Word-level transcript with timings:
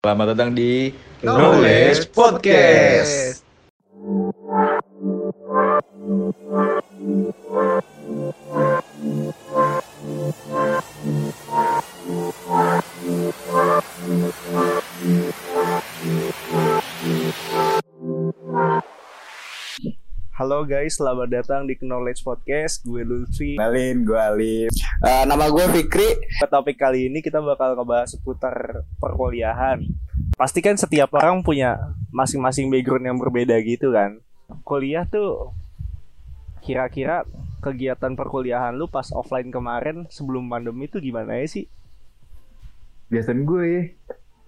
Selamat 0.00 0.32
datang 0.32 0.56
di 0.56 0.96
Knowledge 1.20 2.08
Podcast. 2.16 3.44
Halo 20.40 20.64
guys, 20.64 20.96
selamat 20.96 21.28
datang 21.28 21.68
di 21.68 21.76
Knowledge 21.76 22.24
Podcast. 22.24 22.80
Gue 22.80 23.04
Lutfi. 23.04 23.60
Kenalin, 23.60 24.08
gue 24.08 24.16
Alif. 24.16 24.72
Eh, 25.04 25.24
nama 25.28 25.52
gue 25.52 25.68
Fikri. 25.68 26.16
Topik 26.48 26.80
kali 26.80 27.12
ini 27.12 27.20
kita 27.20 27.44
bakal 27.44 27.76
ngebahas 27.76 28.16
seputar 28.16 28.88
perkuliahan. 28.96 29.84
Pasti 30.40 30.64
kan 30.64 30.80
setiap 30.80 31.12
orang 31.12 31.44
punya 31.44 31.92
masing-masing 32.08 32.72
background 32.72 33.04
yang 33.04 33.20
berbeda 33.20 33.52
gitu 33.60 33.92
kan. 33.92 34.24
Kuliah 34.64 35.04
tuh 35.04 35.52
kira-kira 36.64 37.28
kegiatan 37.60 38.16
perkuliahan 38.16 38.72
lu 38.80 38.88
pas 38.88 39.12
offline 39.12 39.52
kemarin 39.52 40.08
sebelum 40.08 40.48
pandemi 40.48 40.88
itu 40.88 41.04
gimana 41.04 41.36
ya 41.36 41.44
sih? 41.52 41.68
Biasanya 43.12 43.44
gue 43.44 43.64
ya, 43.68 43.82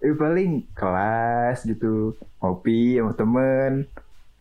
eh, 0.08 0.16
paling 0.16 0.72
kelas 0.72 1.68
gitu, 1.68 2.16
ngopi 2.40 2.96
sama 2.96 3.12
temen. 3.12 3.92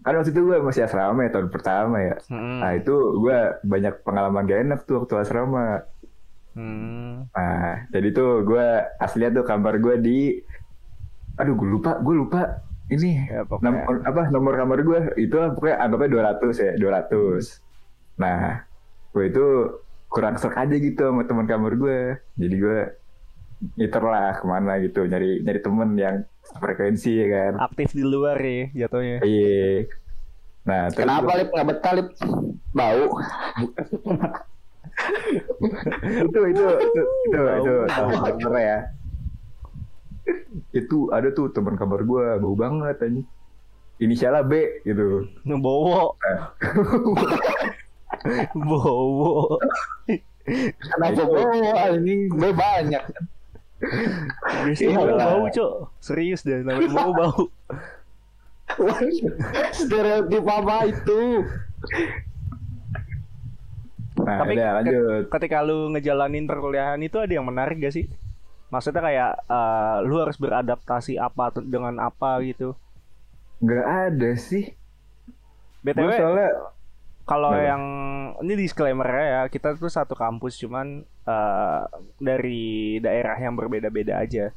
Kan 0.02 0.18
waktu 0.18 0.34
itu 0.34 0.42
gue 0.42 0.58
masih 0.60 0.86
asrama 0.86 1.22
ya, 1.24 1.30
tahun 1.30 1.50
pertama 1.54 1.98
ya. 2.02 2.16
Hmm. 2.28 2.60
Nah 2.60 2.72
itu 2.74 2.94
gue 3.22 3.38
banyak 3.62 4.02
pengalaman 4.02 4.46
gak 4.46 4.62
enak 4.66 4.80
tuh 4.84 5.06
waktu 5.06 5.14
asrama. 5.22 5.86
Hmm. 6.52 7.30
Nah 7.32 7.86
jadi 7.90 8.08
tuh 8.12 8.44
gue 8.44 8.66
aslinya 8.98 9.40
tuh 9.40 9.46
kamar 9.46 9.78
gue 9.78 9.96
di, 9.98 10.20
aduh 11.38 11.54
gue 11.54 11.70
lupa, 11.70 12.02
gue 12.02 12.16
lupa 12.18 12.42
ini 12.92 13.24
Ya, 13.24 13.48
pokoknya. 13.48 13.88
Nom- 13.88 14.04
apa 14.04 14.22
nomor 14.28 14.54
kamar 14.60 14.80
gue 14.84 15.00
itu 15.16 15.32
pokoknya 15.32 15.78
anggapnya 15.80 16.10
200 16.12 16.60
ya 16.60 16.72
200 16.76 18.20
nah 18.20 18.68
gue 19.16 19.24
itu 19.32 19.46
kurang 20.12 20.36
serk 20.36 20.60
aja 20.60 20.76
gitu 20.76 21.00
sama 21.00 21.24
teman 21.24 21.48
kamar 21.48 21.80
gue 21.80 22.20
jadi 22.36 22.56
gue 22.60 22.80
ngiter 23.80 24.04
lah 24.04 24.36
ke 24.36 24.44
mana 24.44 24.76
gitu 24.84 25.08
nyari 25.08 25.40
nyari 25.40 25.60
temen 25.64 25.90
yang 25.96 26.16
frekuensi 26.52 27.12
ya 27.14 27.28
kan 27.28 27.54
Aktif 27.64 27.92
di 27.92 28.04
luar 28.04 28.38
ya 28.38 28.86
jatuhnya. 28.86 29.18
iya 29.24 29.86
nah 30.62 30.88
terus 30.88 31.02
Kenapa 31.02 31.32
lip 31.36 31.50
nggak 31.50 31.68
betah 31.68 31.94
lip? 31.96 32.08
Bau. 32.72 33.04
itu 36.22 36.40
itu 36.46 36.66
itu 36.66 37.02
itu 37.26 37.40
itu 37.58 37.74
Tahu. 37.88 38.10
bener 38.22 38.54
ya 38.56 38.78
itu 40.72 40.98
ada 41.10 41.28
tuh 41.32 41.50
teman 41.50 41.74
kamar 41.74 42.02
gue 42.02 42.26
bau 42.38 42.54
banget 42.54 42.96
anjing 43.02 43.26
inisialnya 43.98 44.42
B 44.42 44.54
gitu 44.84 45.26
Bowo. 45.46 46.14
Bowo. 48.68 49.58
Kenapa 50.78 51.22
bau? 51.24 51.42
Anjing 51.76 52.30
gue 52.30 52.50
banyak. 52.52 53.04
Biasanya 54.62 54.90
Iya. 54.90 54.98
bau 54.98 55.18
bau, 55.18 55.42
Cok. 55.48 55.72
Serius 55.98 56.42
deh, 56.42 56.62
namanya 56.62 56.92
bau 56.92 57.12
bau. 57.20 57.42
Stereotip 59.72 60.46
apa 60.46 60.76
itu? 60.86 61.22
nah 64.14 64.38
Tapi 64.38 64.54
udah 64.54 64.68
ke- 64.68 64.76
lanjut 64.78 65.24
ketika 65.32 65.58
lu 65.60 65.90
ngejalanin 65.90 66.46
perkuliahan 66.46 67.00
itu 67.00 67.18
ada 67.18 67.32
yang 67.32 67.44
menarik 67.44 67.80
gak 67.80 67.92
sih? 67.92 68.06
Maksudnya 68.70 69.02
kayak 69.02 69.32
eh, 69.44 69.98
lu 70.06 70.16
harus 70.18 70.38
beradaptasi 70.38 71.18
apa 71.18 71.50
dengan 71.58 71.98
apa 72.00 72.38
gitu. 72.42 72.78
nggak 73.60 73.86
ada 74.10 74.32
sih 74.34 74.74
BTW 75.82 76.10
soalnya 76.12 76.50
kalau 77.24 77.54
yang 77.54 77.84
ini 78.42 78.58
disclaimer 78.58 79.06
ya, 79.06 79.46
kita 79.48 79.74
tuh 79.76 79.86
satu 79.86 80.14
kampus 80.14 80.58
cuman 80.58 81.06
eh, 81.28 81.82
dari 82.22 82.98
daerah 83.06 83.38
yang 83.40 83.56
berbeda-beda 83.60 84.22
aja. 84.24 84.52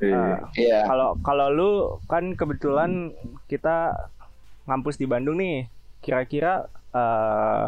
eh, 0.00 0.06
Eh, 0.12 0.36
Iya. 0.56 0.76
Kalau 0.86 1.16
kalau 1.26 1.48
lu 1.58 1.70
kan 2.10 2.24
kebetulan 2.36 3.12
kita 3.50 3.96
ngampus 4.68 4.96
di 5.00 5.06
Bandung 5.08 5.36
nih. 5.42 5.68
Kira-kira 6.04 6.68
eh, 6.94 7.64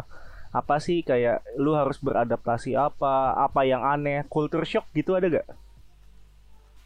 apa 0.59 0.75
sih 0.81 0.99
kayak 1.05 1.43
lu 1.63 1.71
harus 1.77 1.97
beradaptasi 2.01 2.73
apa, 2.77 3.35
apa 3.45 3.61
yang 3.71 3.83
aneh, 3.85 4.25
culture 4.33 4.65
shock 4.65 4.85
gitu 4.97 5.13
ada 5.17 5.27
gak? 5.29 5.47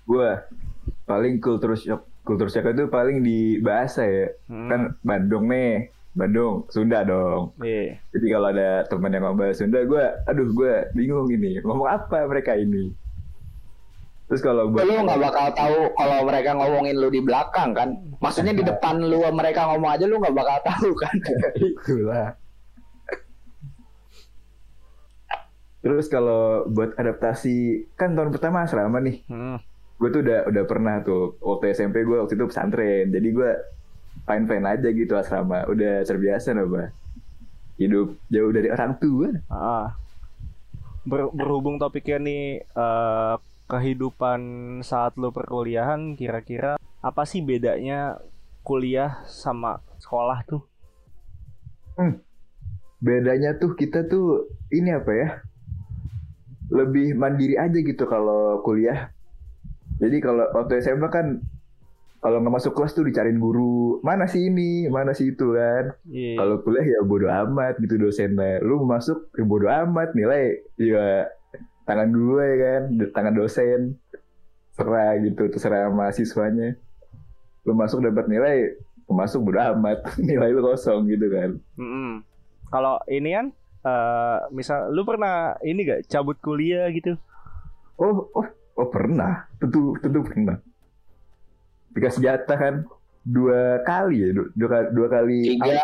gue 0.09 0.30
paling 1.09 1.34
kultur 1.46 1.72
shock 1.78 2.01
kultur 2.28 2.47
shock 2.51 2.66
itu 2.74 2.85
paling 2.97 3.18
di 3.28 3.31
bahasa 3.68 4.01
ya 4.06 4.25
Hmm. 4.47 4.69
kan 4.69 4.97
Bandung 5.09 5.46
nih 5.53 5.91
Bandung 6.12 6.68
Sunda 6.68 7.02
dong 7.02 7.56
Iya. 7.58 7.96
jadi 8.12 8.26
kalau 8.30 8.48
ada 8.50 8.70
teman 8.86 9.10
yang 9.10 9.24
ngomong 9.24 9.40
bahasa 9.40 9.64
Sunda 9.64 9.80
gue 9.82 10.04
aduh 10.26 10.48
gue 10.50 10.74
bingung 10.92 11.28
ini 11.28 11.60
ngomong 11.60 11.88
apa 11.88 12.28
mereka 12.28 12.54
ini 12.54 12.92
terus 14.28 14.40
kalau 14.40 14.68
buat 14.68 14.84
Lu 14.84 14.96
nggak 14.98 15.20
bakal 15.22 15.48
tahu 15.52 15.80
kalau 15.94 16.18
mereka 16.24 16.50
ngomongin 16.52 16.96
lu 16.96 17.08
di 17.08 17.20
belakang 17.20 17.76
kan? 17.76 17.92
Maksudnya 18.18 18.52
di 18.52 18.64
depan 18.64 19.00
lu 19.00 19.20
mereka 19.28 19.68
ngomong 19.68 19.92
aja 19.92 20.08
lu 20.08 20.16
nggak 20.18 20.32
bakal 20.32 20.58
tahu 20.64 20.90
kan? 20.96 21.16
itulah 21.68 22.28
terus 25.82 26.06
kalau 26.08 26.64
buat 26.70 26.94
adaptasi 26.94 27.90
kan 27.98 28.14
tahun 28.14 28.30
pertama 28.30 28.64
asrama 28.64 29.02
nih 29.02 29.26
Hmm. 29.26 29.58
gue 29.98 30.10
tuh 30.10 30.22
udah 30.22 30.46
udah 30.48 30.64
pernah 30.64 31.02
tuh 31.02 31.36
waktu 31.42 31.74
SMP 31.74 32.02
gue 32.02 32.18
waktu 32.18 32.34
itu 32.34 32.46
pesantren 32.46 33.10
jadi 33.10 33.28
gue 33.28 33.52
fine 34.26 34.46
fine 34.46 34.66
aja 34.68 34.90
gitu 34.92 35.14
asrama. 35.18 35.66
Udah 35.70 36.06
terbiasa 36.06 36.54
loh 36.54 36.68
bah 36.70 36.90
hidup 37.82 38.14
jauh 38.30 38.54
dari 38.54 38.70
orang 38.70 38.94
tua. 39.02 39.30
Ah. 39.50 39.98
Ber- 41.02 41.34
berhubung 41.34 41.82
topiknya 41.82 42.22
nih 42.22 42.62
eh, 42.62 43.36
kehidupan 43.66 44.42
saat 44.86 45.18
lu 45.18 45.34
perkuliahan, 45.34 46.14
kira-kira 46.14 46.78
apa 47.02 47.24
sih 47.26 47.42
bedanya 47.42 48.22
kuliah 48.62 49.26
sama 49.26 49.81
sekolah 49.98 50.46
tuh? 50.46 50.62
bedanya 53.02 53.58
tuh 53.58 53.74
kita 53.78 54.06
tuh 54.06 54.46
ini 54.70 54.94
apa 54.94 55.12
ya? 55.14 55.30
Lebih 56.70 57.18
mandiri 57.18 57.58
aja 57.58 57.78
gitu 57.81 58.06
kalau 58.06 58.62
kuliah. 58.62 59.10
Jadi 59.98 60.18
kalau 60.22 60.46
waktu 60.54 60.81
SMA 60.81 61.10
kan 61.10 61.42
kalau 62.22 62.38
nggak 62.38 62.54
masuk 62.54 62.78
kelas 62.78 62.94
tuh 62.94 63.02
dicariin 63.09 63.42
guru 63.42 63.98
mana 64.06 64.30
sih 64.30 64.46
ini? 64.46 64.86
Mana 64.86 65.18
sih 65.18 65.34
itu? 65.34 65.58
kan. 65.58 65.98
Iya. 66.06 66.38
kalau 66.38 66.62
kuliah 66.62 66.86
ya 66.86 67.00
bodo 67.02 67.26
amat 67.26 67.82
gitu 67.82 67.98
dosennya. 67.98 68.62
Lu 68.62 68.86
masuk 68.86 69.34
ya 69.34 69.42
bodo 69.42 69.66
amat 69.66 70.14
nilai 70.14 70.62
ya 70.78 71.26
tangan 71.90 72.14
gue 72.14 72.48
kan 72.62 72.81
di 72.94 73.06
tangan 73.10 73.34
dosen. 73.34 73.98
Serah 74.78 75.18
gitu 75.18 75.50
terserah 75.50 75.90
mahasiswanya. 75.90 76.78
Lu 77.66 77.74
masuk 77.74 78.06
dapat 78.06 78.30
nilai 78.30 78.78
masuk 79.10 79.42
bodo 79.50 79.58
amat 79.58 80.06
nilai 80.30 80.54
lu 80.54 80.62
kosong 80.62 81.10
gitu 81.10 81.26
kan. 81.26 81.58
Mm-mm. 81.81 82.22
Kalau 82.70 83.02
ini 83.10 83.34
kan, 83.36 83.46
eh, 83.84 84.38
misal 84.54 84.94
lu 84.94 85.04
pernah 85.04 85.58
ini 85.66 85.84
gak 85.84 86.08
cabut 86.08 86.38
kuliah 86.40 86.88
gitu? 86.94 87.18
oh 87.98 88.30
oh 88.38 88.48
oh 88.78 88.88
pernah. 88.94 89.50
Tentu 89.58 89.98
tentu 90.00 90.22
pernah 90.22 90.62
dikasih 91.91 92.22
jatah 92.22 92.56
kan 92.56 92.74
dua 93.22 93.81
kali 93.84 94.16
ya 94.18 94.28
dua, 94.31 94.46
dua, 94.53 94.68
kali- 94.69 94.91
dua 94.91 95.07
kali 95.07 95.40
Tiga. 95.53 95.81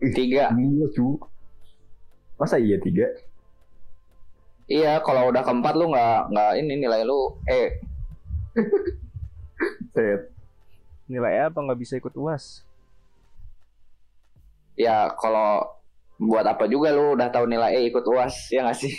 Ih, 0.00 0.12
Tiga. 0.12 0.44
dua 0.50 0.86
cu 0.90 1.06
masa 2.34 2.56
iya 2.56 2.76
tiga 2.76 3.04
Iya, 4.64 5.02
kalau 5.02 5.28
udah 5.28 5.42
keempat 5.42 5.74
lu 5.74 5.90
nggak 5.90 6.30
nggak 6.30 6.50
ini 6.58 6.72
nilai 6.78 7.02
lu 7.02 7.36
eh 7.44 7.82
set 9.92 10.30
Nilai 11.04 11.42
apa 11.42 11.58
nggak 11.58 11.76
bisa 11.76 11.96
ikut 11.96 12.14
uas? 12.14 12.62
ya 14.72 15.12
kalau 15.12 15.76
buat 16.16 16.42
apa 16.42 16.64
juga 16.64 16.88
lu 16.90 17.12
udah 17.12 17.28
tahu 17.28 17.44
nilai 17.44 17.76
eh 17.76 17.82
ikut 17.86 18.02
uas 18.06 18.48
ya 18.48 18.62
nggak 18.62 18.78
sih? 18.78 18.94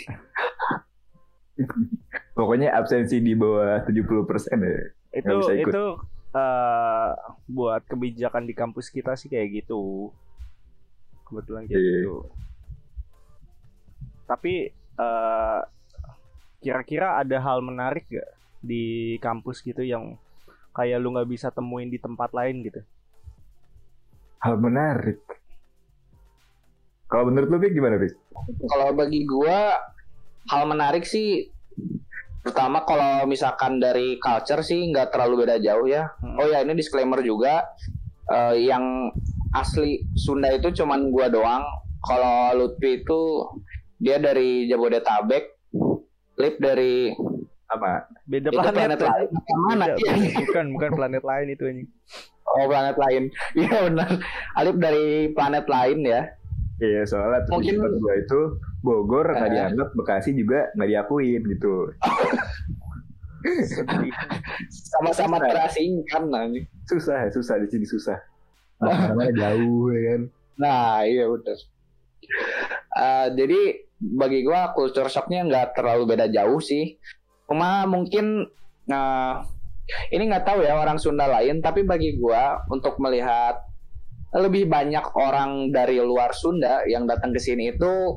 pokoknya 2.36 2.68
absensi 2.70 3.18
di 3.18 3.32
bawah 3.32 3.80
70% 3.82 4.60
ya 4.60 4.76
Itu 5.12 5.24
Nggak 5.24 5.36
bisa 5.40 5.52
ikut. 5.56 5.72
itu 5.72 5.84
eh, 6.32 7.10
buat 7.48 7.82
kebijakan 7.86 8.44
di 8.48 8.54
kampus 8.56 8.88
kita 8.88 9.16
sih 9.16 9.28
kayak 9.28 9.64
gitu. 9.64 10.12
Kebetulan 11.28 11.64
kayak 11.68 11.80
Iya. 11.80 11.92
gitu. 12.02 12.16
Tapi 14.28 14.54
eh, 14.72 15.60
kira-kira 16.62 17.18
ada 17.18 17.36
hal 17.42 17.58
menarik 17.64 18.06
gak 18.08 18.30
di 18.62 19.16
kampus 19.18 19.60
gitu 19.66 19.82
yang 19.82 20.14
kayak 20.72 21.02
lu 21.02 21.10
nggak 21.12 21.26
bisa 21.26 21.50
temuin 21.50 21.90
di 21.90 21.98
tempat 21.98 22.30
lain 22.30 22.62
gitu? 22.62 22.80
hal 24.42 24.58
menarik 24.58 25.22
kalau 27.06 27.28
menurut 27.28 27.48
lu 27.52 27.58
gimana 27.68 28.00
Vic? 28.00 28.16
Kalau 28.72 28.88
bagi 28.96 29.28
gua 29.28 29.76
hal 30.48 30.64
menarik 30.64 31.04
sih 31.04 31.52
Pertama 32.42 32.82
kalau 32.82 33.22
misalkan 33.24 33.78
dari 33.78 34.18
culture 34.18 34.60
sih 34.60 34.90
nggak 34.90 35.10
terlalu 35.10 35.46
beda 35.46 35.56
jauh 35.58 35.86
ya. 35.86 36.10
Hmm. 36.18 36.36
Oh 36.36 36.46
ya 36.46 36.60
ini 36.60 36.74
disclaimer 36.74 37.22
juga 37.22 37.62
eh, 38.26 38.62
yang 38.62 39.10
asli 39.52 40.02
Sunda 40.12 40.50
itu 40.50 40.74
cuman 40.74 41.08
gua 41.08 41.26
doang. 41.26 41.62
Kalau 42.02 42.50
Lutfi 42.52 42.98
itu 42.98 43.20
dia 43.96 44.18
dari 44.18 44.66
Jabodetabek, 44.66 45.44
Lip 46.34 46.56
dari 46.58 47.14
Apa? 47.68 48.04
Beda 48.26 48.50
itu 48.50 48.58
planet, 48.58 48.74
planet 48.74 49.00
lain. 49.00 49.28
Mana? 49.64 49.84
Beda, 49.94 50.12
bukan 50.44 50.64
bukan 50.74 50.90
planet 50.92 51.22
lain 51.22 51.46
itu 51.48 51.62
anjing. 51.64 51.88
Oh 52.44 52.66
planet 52.66 52.96
lain. 52.98 53.22
Iya 53.56 53.76
benar. 53.86 54.10
Alip 54.58 54.76
dari 54.76 55.06
planet 55.30 55.64
lain 55.64 55.98
ya. 56.02 56.20
Iya 56.76 57.06
soalnya 57.06 57.46
Mungkin- 57.48 57.78
gua 57.78 58.14
itu 58.18 58.40
Bogor 58.82 59.30
nggak 59.30 59.46
Eh. 59.46 59.54
dianggap, 59.54 59.88
Bekasi 59.94 60.34
juga 60.34 60.66
nggak 60.74 60.90
diakuin 60.90 61.42
gitu. 61.46 61.94
Sama-sama 64.70 65.42
terasingkan 65.42 66.30
nanti. 66.30 66.62
Susah, 66.86 67.26
susah 67.34 67.58
di 67.62 67.66
sini 67.70 67.86
susah. 67.86 68.18
Mana 68.82 69.30
jauh 69.34 69.90
ya 69.90 70.00
kan. 70.14 70.22
Nah 70.58 71.02
iya 71.06 71.26
betul. 71.26 71.58
Eh, 72.92 73.26
jadi 73.34 73.60
bagi 74.02 74.42
gua 74.42 74.74
culture 74.74 75.06
shocknya 75.10 75.46
nggak 75.46 75.78
terlalu 75.78 76.14
beda 76.14 76.26
jauh 76.30 76.58
sih. 76.58 76.98
Cuma 77.46 77.86
mungkin 77.86 78.46
eh, 78.90 79.34
ini 80.14 80.22
nggak 80.30 80.46
tahu 80.46 80.62
ya 80.62 80.78
orang 80.78 80.98
Sunda 80.98 81.26
lain, 81.26 81.58
tapi 81.62 81.82
bagi 81.82 82.18
gua 82.18 82.62
untuk 82.70 82.98
melihat 83.02 83.58
lebih 84.32 84.64
banyak 84.64 85.12
orang 85.12 85.68
dari 85.68 86.00
luar 86.00 86.32
Sunda 86.32 86.86
yang 86.88 87.04
datang 87.04 87.36
ke 87.36 87.40
sini 87.42 87.76
itu 87.76 88.16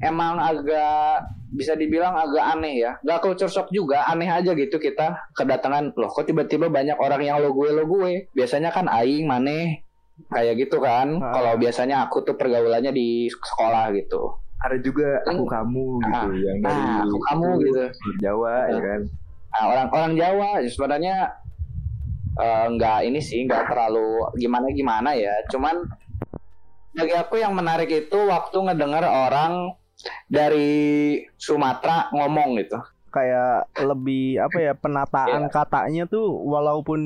emang 0.00 0.40
agak 0.40 1.28
bisa 1.54 1.78
dibilang 1.78 2.18
agak 2.18 2.58
aneh 2.58 2.82
ya. 2.82 2.98
Gak 3.06 3.22
culture 3.22 3.48
shock 3.48 3.70
juga, 3.70 4.02
aneh 4.10 4.26
aja 4.26 4.50
gitu 4.58 4.76
kita 4.82 5.30
kedatangan 5.38 5.94
loh. 5.94 6.10
Kok 6.10 6.26
tiba-tiba 6.26 6.66
banyak 6.66 6.98
orang 6.98 7.22
yang 7.22 7.38
lo 7.38 7.54
gue 7.54 7.70
lo 7.70 7.86
gue. 7.86 8.26
Biasanya 8.34 8.74
kan 8.74 8.90
aing 8.90 9.30
maneh 9.30 9.86
kayak 10.34 10.66
gitu 10.66 10.82
kan. 10.82 11.22
Ah. 11.22 11.30
Kalau 11.30 11.52
biasanya 11.54 12.10
aku 12.10 12.26
tuh 12.26 12.34
pergaulannya 12.34 12.90
di 12.90 13.30
sekolah 13.30 13.94
gitu. 13.94 14.34
Ada 14.66 14.76
juga 14.82 15.22
aku 15.28 15.44
kamu 15.46 15.84
gitu 16.02 16.24
Ah, 16.24 16.32
yang 16.32 16.58
dari 16.64 16.82
Nah, 16.82 16.98
aku 17.06 17.16
kamu 17.30 17.48
gitu. 17.62 17.82
Jawa 18.18 18.54
ya 18.66 18.80
kan. 18.82 19.00
Nah, 19.54 19.62
orang-orang 19.70 20.12
Jawa 20.18 20.48
ya 20.58 20.68
sebenarnya 20.72 21.16
eh, 22.34 22.66
nggak 22.66 22.98
ini 23.06 23.20
sih 23.22 23.46
nggak 23.46 23.70
terlalu 23.70 24.26
gimana 24.40 24.66
gimana 24.74 25.10
ya. 25.14 25.34
Cuman 25.52 25.86
bagi 26.94 27.14
aku 27.14 27.38
yang 27.38 27.54
menarik 27.54 27.90
itu 27.90 28.18
waktu 28.26 28.54
ngedengar 28.54 29.06
orang 29.06 29.74
dari 30.26 30.72
Sumatera 31.34 32.10
ngomong 32.10 32.58
gitu. 32.58 32.78
Kayak 33.08 33.70
lebih 33.78 34.38
apa 34.38 34.58
ya 34.60 34.72
penataan 34.72 35.46
Iya. 35.46 35.52
katanya 35.52 36.04
tuh 36.04 36.26
walaupun 36.30 37.00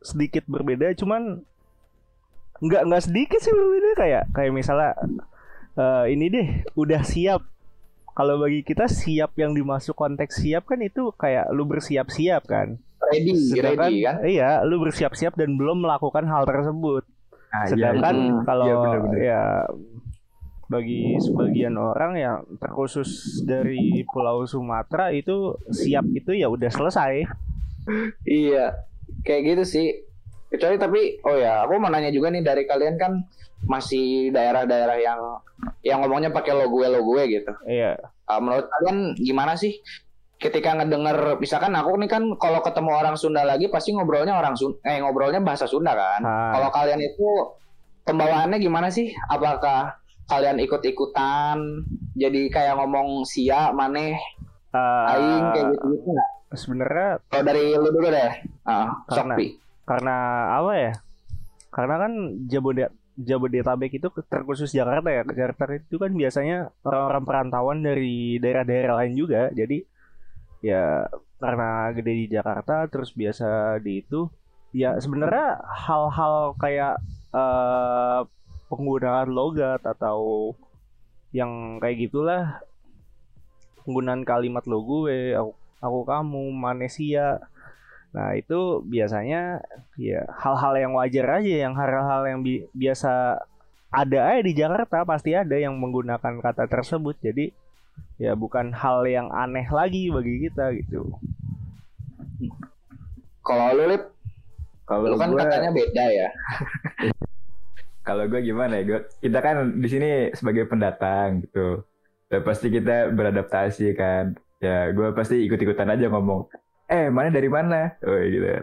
sedikit 0.00 0.42
berbeda 0.44 0.94
cuman 0.94 1.42
nggak 2.56 2.82
nggak 2.84 3.02
sedikit 3.02 3.38
sih 3.38 3.50
berbeda 3.50 3.88
kayak 3.94 4.24
kayak 4.32 4.50
misalnya 4.50 4.96
eh, 5.74 6.04
ini 6.08 6.26
deh 6.26 6.48
udah 6.72 7.02
siap 7.02 7.42
kalau 8.10 8.38
bagi 8.38 8.62
kita 8.62 8.88
siap 8.88 9.36
yang 9.36 9.52
dimasuk 9.52 9.92
konteks 9.92 10.40
siap 10.40 10.64
kan 10.64 10.80
itu 10.80 11.12
kayak 11.12 11.50
lu 11.50 11.62
bersiap-siap 11.62 12.42
kan 12.44 12.80
Ready, 12.96 13.32
sedangkan 13.52 13.86
ready 13.86 13.98
kan? 14.00 14.14
iya 14.24 14.50
lu 14.62 14.80
bersiap-siap 14.80 15.36
dan 15.36 15.54
belum 15.54 15.78
melakukan 15.80 16.24
hal 16.24 16.42
tersebut 16.44 17.04
Nah, 17.46 17.62
iya, 17.62 17.70
sedangkan 17.70 18.14
Hmm, 18.16 18.42
kalau 18.42 18.66
iya, 18.66 18.76
ya 19.22 19.42
bagi 20.66 21.14
sebagian 21.22 21.78
orang 21.78 22.12
yang 22.18 22.36
terkhusus 22.58 23.42
dari 23.46 24.02
Pulau 24.10 24.42
Sumatera 24.44 25.14
itu 25.14 25.54
siap 25.70 26.06
itu 26.10 26.34
ya 26.34 26.50
udah 26.50 26.70
selesai 26.70 27.22
Iya, 28.26 28.74
kayak 29.22 29.42
gitu 29.46 29.62
sih. 29.62 29.86
Kecuali 30.50 30.74
tapi, 30.74 31.00
oh 31.22 31.38
ya, 31.38 31.62
aku 31.62 31.78
mau 31.78 31.90
nanya 31.90 32.10
juga 32.10 32.34
nih 32.34 32.42
dari 32.42 32.66
kalian 32.66 32.98
kan 32.98 33.22
masih 33.66 34.30
daerah-daerah 34.34 34.98
yang 35.00 35.20
yang 35.80 36.04
ngomongnya 36.04 36.28
pakai 36.34 36.52
lo 36.52 36.68
gue 36.68 36.86
lo 36.86 37.00
gue 37.02 37.22
gitu. 37.40 37.52
iya 37.64 37.96
Uh, 38.26 38.42
menurut 38.42 38.66
kalian 38.66 39.14
gimana 39.22 39.54
sih 39.54 39.78
ketika 40.42 40.74
ngedenger 40.74 41.38
misalkan 41.38 41.70
aku 41.78 41.94
nih 41.94 42.10
kan 42.10 42.26
kalau 42.42 42.58
ketemu 42.58 42.90
orang 42.90 43.14
Sunda 43.14 43.46
lagi 43.46 43.70
pasti 43.70 43.94
ngobrolnya 43.94 44.34
orang 44.34 44.58
Sun 44.58 44.82
eh 44.82 44.98
ngobrolnya 44.98 45.38
bahasa 45.38 45.70
Sunda 45.70 45.94
kan. 45.94 46.26
Ah. 46.26 46.58
Kalau 46.58 46.68
kalian 46.74 47.06
itu 47.06 47.54
pembawaannya 48.02 48.58
gimana 48.58 48.90
sih? 48.90 49.14
Apakah 49.30 49.94
kalian 50.26 50.58
ikut-ikutan 50.58 51.58
jadi 52.12 52.40
kayak 52.48 52.74
ngomong 52.76 53.22
sia 53.22 53.70
maneh 53.70 54.18
Eh, 54.68 55.04
aing 55.08 55.44
kayak 55.50 55.66
gitu-gitu 55.72 56.08
nggak? 56.10 56.30
sebenarnya 56.52 57.08
Kalau 57.26 57.44
dari 57.44 57.64
lu 57.72 57.88
dulu 57.88 58.08
deh. 58.08 58.32
Ah, 58.62 58.92
Karena- 59.06 59.32
Sokpi. 59.32 59.46
karena 59.82 60.16
apa 60.52 60.72
ya 60.74 60.92
karena 61.70 61.94
kan 61.96 62.12
Jabode 62.44 62.84
Jabodetabek 63.16 63.92
itu 63.94 64.08
terkhusus 64.26 64.68
Jakarta 64.68 65.08
ya 65.08 65.22
Jakarta 65.24 65.72
itu 65.72 65.96
kan 65.96 66.10
biasanya 66.10 66.68
orang-orang 66.82 67.24
perantauan 67.24 67.78
dari 67.80 68.36
daerah-daerah 68.36 69.00
lain 69.00 69.14
juga 69.14 69.48
jadi 69.50 69.80
ya 70.60 71.06
karena 71.36 71.68
gede 71.92 72.12
di 72.12 72.26
Jakarta 72.28 72.84
terus 72.86 73.12
biasa 73.12 73.78
di 73.78 74.02
itu 74.02 74.26
ya 74.70 74.98
sebenarnya 74.98 75.56
hal-hal 75.64 76.52
kayak 76.56 76.98
eh, 77.30 78.20
penggunaan 78.66 79.28
logat 79.28 79.82
atau 79.82 80.52
yang 81.30 81.78
kayak 81.78 82.08
gitulah. 82.08 82.60
Penggunaan 83.82 84.26
kalimat 84.26 84.66
lo 84.66 84.82
gue 84.82 85.32
aku, 85.32 85.52
aku 85.78 86.00
kamu 86.04 86.42
manesia. 86.50 87.38
Nah 88.10 88.32
itu 88.32 88.82
biasanya 88.82 89.60
ya 89.94 90.24
hal-hal 90.40 90.74
yang 90.74 90.92
wajar 90.96 91.38
aja 91.38 91.54
yang 91.68 91.74
hal-hal 91.76 92.22
yang 92.24 92.40
bi- 92.40 92.66
biasa 92.72 93.38
ada 93.92 94.18
aja 94.26 94.40
di 94.42 94.52
Jakarta 94.52 95.06
pasti 95.06 95.36
ada 95.36 95.54
yang 95.54 95.78
menggunakan 95.78 96.42
kata 96.42 96.66
tersebut. 96.66 97.14
Jadi 97.22 97.52
ya 98.18 98.34
bukan 98.34 98.72
hal 98.72 99.06
yang 99.06 99.30
aneh 99.30 99.68
lagi 99.68 100.10
bagi 100.10 100.48
kita 100.48 100.72
gitu. 100.74 101.14
Kalau 103.46 103.70
lu 103.78 103.84
Lip, 103.94 104.02
Kalau 104.82 105.06
lu 105.06 105.14
kan 105.14 105.30
gua- 105.30 105.46
katanya 105.46 105.70
beda 105.70 106.04
ya. 106.10 106.28
kalau 108.06 108.30
gue 108.30 108.40
gimana 108.46 108.78
ya 108.78 108.84
gue 108.86 109.00
kita 109.18 109.38
kan 109.42 109.82
di 109.82 109.88
sini 109.90 110.30
sebagai 110.30 110.70
pendatang 110.70 111.42
gitu 111.42 111.82
ya 112.30 112.38
pasti 112.38 112.70
kita 112.70 113.10
beradaptasi 113.10 113.98
kan 113.98 114.38
ya 114.62 114.94
gue 114.94 115.10
pasti 115.10 115.42
ikut-ikutan 115.42 115.90
aja 115.90 116.06
ngomong 116.06 116.46
eh 116.86 117.10
mana 117.10 117.34
dari 117.34 117.50
mana 117.50 117.98
oh 118.06 118.22
gitu 118.22 118.62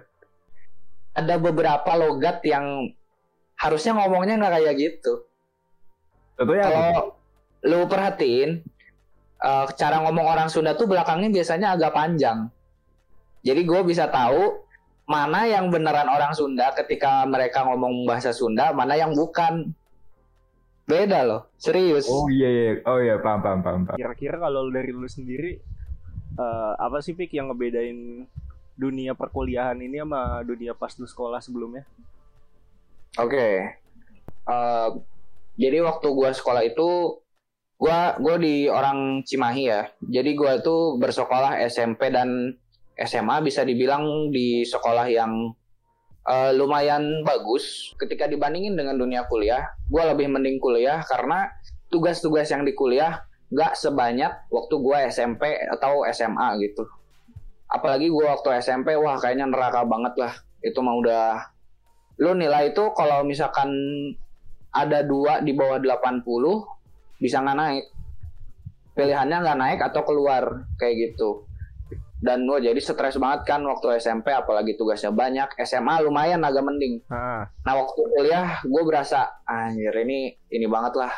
Ada 1.13 1.37
beberapa 1.37 1.91
logat 1.93 2.41
yang 2.41 2.89
harusnya 3.53 3.93
ngomongnya 3.93 4.33
nggak 4.41 4.53
kayak 4.57 4.75
gitu. 4.81 5.13
contohnya? 6.33 6.65
Kalau 6.65 6.91
lu 7.69 7.85
perhatiin 7.85 8.65
eh, 9.45 9.65
cara 9.77 10.01
ngomong 10.01 10.25
orang 10.25 10.49
Sunda 10.49 10.73
tuh 10.73 10.89
belakangnya 10.89 11.29
biasanya 11.29 11.77
agak 11.77 11.93
panjang. 11.93 12.49
Jadi 13.45 13.61
gue 13.61 13.81
bisa 13.85 14.09
tahu 14.09 14.62
mana 15.03 15.45
yang 15.45 15.67
beneran 15.67 16.07
orang 16.07 16.31
Sunda 16.31 16.71
ketika 16.75 17.27
mereka 17.27 17.67
ngomong 17.67 18.07
bahasa 18.07 18.31
Sunda, 18.31 18.71
mana 18.71 18.95
yang 18.95 19.11
bukan. 19.15 19.71
Beda 20.83 21.23
loh, 21.23 21.47
serius. 21.55 22.11
oh 22.11 22.27
iya 22.27 22.49
iya 22.51 22.71
oh 22.83 22.99
iya 22.99 23.15
paham 23.15 23.39
paham 23.39 23.59
paham, 23.63 23.81
paham. 23.87 23.95
kira-kira 23.95 24.35
kalau 24.35 24.67
dari 24.67 24.91
lu 24.91 25.07
sendiri 25.07 25.55
eh, 26.35 26.73
apa 26.75 26.99
sih 26.99 27.15
Pik 27.15 27.31
yang 27.31 27.47
ngebedain 27.47 28.27
dunia 28.75 29.15
perkuliahan 29.15 29.79
ini 29.79 30.03
sama 30.03 30.43
dunia 30.43 30.75
pas 30.75 30.91
lu 30.99 31.07
sekolah 31.07 31.39
sebelumnya 31.39 31.87
Oke. 33.21 33.77
Eh, 34.49 34.89
jadi 35.53 35.77
waktu 35.85 36.07
gua 36.09 36.33
sekolah 36.33 36.65
itu 36.65 37.21
gua 37.77 38.17
gua 38.17 38.35
di 38.41 38.65
orang 38.65 39.21
Cimahi 39.21 39.63
ya. 39.69 39.81
Jadi 40.01 40.33
gua 40.33 40.57
tuh 40.65 40.97
bersekolah 40.97 41.61
SMP 41.69 42.09
dan 42.09 42.57
SMA 42.97 43.41
bisa 43.41 43.65
dibilang 43.65 44.29
di 44.29 44.61
sekolah 44.61 45.09
yang 45.09 45.49
eh, 46.29 46.51
lumayan 46.53 47.25
bagus 47.25 47.93
ketika 47.97 48.29
dibandingin 48.29 48.77
dengan 48.77 48.97
dunia 48.97 49.25
kuliah. 49.25 49.65
Gua 49.89 50.13
lebih 50.13 50.29
mending 50.29 50.61
kuliah 50.61 51.01
karena 51.05 51.49
tugas-tugas 51.89 52.49
yang 52.49 52.65
di 52.65 52.73
kuliah 52.73 53.25
gak 53.53 53.77
sebanyak 53.77 54.49
waktu 54.49 54.75
gua 54.81 55.05
SMP 55.09 55.57
atau 55.69 56.05
SMA 56.13 56.61
gitu. 56.61 56.85
Apalagi 57.69 58.09
gua 58.09 58.37
waktu 58.37 58.61
SMP 58.61 58.93
wah 58.93 59.17
kayaknya 59.17 59.49
neraka 59.49 59.81
banget 59.85 60.13
lah. 60.17 60.33
Itu 60.61 60.79
mah 60.85 60.95
udah 60.97 61.25
lu 62.21 62.37
nilai 62.37 62.69
itu 62.69 62.83
kalau 62.93 63.25
misalkan 63.25 63.73
ada 64.73 65.05
dua 65.05 65.41
di 65.41 65.53
bawah 65.53 65.81
80 65.81 66.25
bisa 67.21 67.41
nggak 67.41 67.57
naik 67.57 67.85
pilihannya 68.93 69.37
nggak 69.41 69.59
naik 69.59 69.79
atau 69.81 70.01
keluar 70.05 70.65
kayak 70.77 71.13
gitu 71.13 71.45
dan 72.23 72.47
gue 72.47 72.55
jadi 72.63 72.79
stres 72.79 73.19
banget 73.19 73.43
kan 73.43 73.59
waktu 73.67 73.99
SMP 73.99 74.31
apalagi 74.31 74.79
tugasnya 74.79 75.11
banyak. 75.11 75.59
SMA 75.59 76.07
lumayan 76.07 76.39
agak 76.39 76.63
mending. 76.63 77.03
Ah 77.11 77.43
nah 77.67 77.75
waktu 77.75 77.99
kuliah 77.99 78.63
gue 78.63 78.81
berasa 78.87 79.43
anjir 79.43 79.91
ini 79.91 80.31
ini 80.47 80.63
banget 80.71 81.03
lah. 81.03 81.11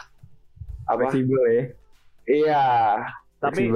Apa? 0.89 1.13
Fleksibel 1.13 1.41
ya? 1.45 1.63
Iya. 2.25 2.65
Tapi 3.37 3.69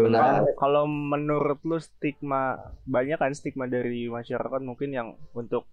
kalau- 0.57 0.89
menurut 0.89 1.61
lu 1.61 1.77
stigma 1.77 2.57
banyak 2.89 3.21
kan 3.21 3.37
stigma 3.37 3.69
dari 3.69 4.09
masyarakat 4.09 4.65
mungkin 4.65 4.89
yang 4.89 5.07
untuk 5.37 5.69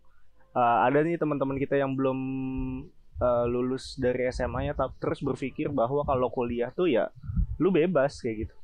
uh, 0.53 0.85
ada 0.85 1.01
nih 1.01 1.17
teman-teman 1.17 1.57
kita 1.57 1.81
yang 1.81 1.97
belum 1.97 2.19
uh, 3.17 3.45
lulus 3.49 3.97
dari 3.97 4.29
SMA-nya 4.29 4.77
tapi 4.77 4.93
terus 5.01 5.25
berpikir 5.25 5.73
bahwa 5.73 6.05
kalau 6.05 6.29
kuliah 6.29 6.69
tuh 6.69 6.93
ya 6.93 7.09
lu 7.57 7.73
bebas 7.73 8.21
kayak 8.21 8.49
gitu. 8.49 8.55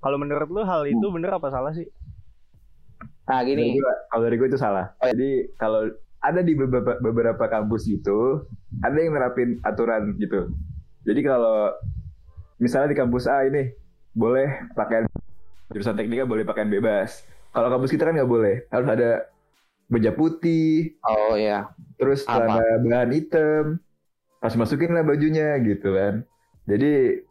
Kalau 0.00 0.16
menurut 0.18 0.48
lu 0.50 0.64
hal 0.66 0.88
itu 0.88 1.06
bener 1.12 1.30
apa 1.30 1.52
salah 1.52 1.70
sih? 1.70 1.86
Nah 3.28 3.40
gini, 3.46 3.78
kalau 4.10 4.22
dari 4.26 4.36
gue 4.36 4.48
itu 4.50 4.58
salah. 4.58 4.92
Oh, 4.98 5.06
iya. 5.06 5.14
Jadi 5.14 5.30
kalau 5.54 5.90
ada 6.20 6.40
di 6.44 6.52
beberapa, 6.52 7.00
beberapa 7.00 7.44
kampus 7.48 7.88
gitu, 7.88 8.44
ada 8.84 8.96
yang 8.98 9.16
nerapin 9.16 9.62
aturan 9.64 10.18
gitu. 10.20 10.52
Jadi 11.06 11.20
kalau 11.24 11.72
misalnya 12.60 12.92
di 12.92 12.98
kampus 12.98 13.24
A 13.24 13.48
ini 13.48 13.72
boleh 14.12 14.68
pakaian 14.76 15.06
jurusan 15.70 15.94
teknika 15.94 16.26
boleh 16.26 16.44
pakaian 16.44 16.68
bebas. 16.68 17.22
Kalau 17.54 17.70
kampus 17.70 17.90
kita 17.94 18.10
kan 18.10 18.14
nggak 18.18 18.30
boleh, 18.30 18.66
harus 18.68 18.88
ada 18.90 19.10
meja 19.90 20.14
putih, 20.14 20.94
oh 21.02 21.34
ya, 21.34 21.66
terus 21.98 22.22
celana 22.22 22.62
bahan 22.78 23.10
hitam, 23.10 23.82
pas 24.38 24.54
masukin 24.54 24.94
lah 24.94 25.02
bajunya 25.02 25.58
gitu 25.66 25.90
kan. 25.90 26.22
Jadi 26.70 27.26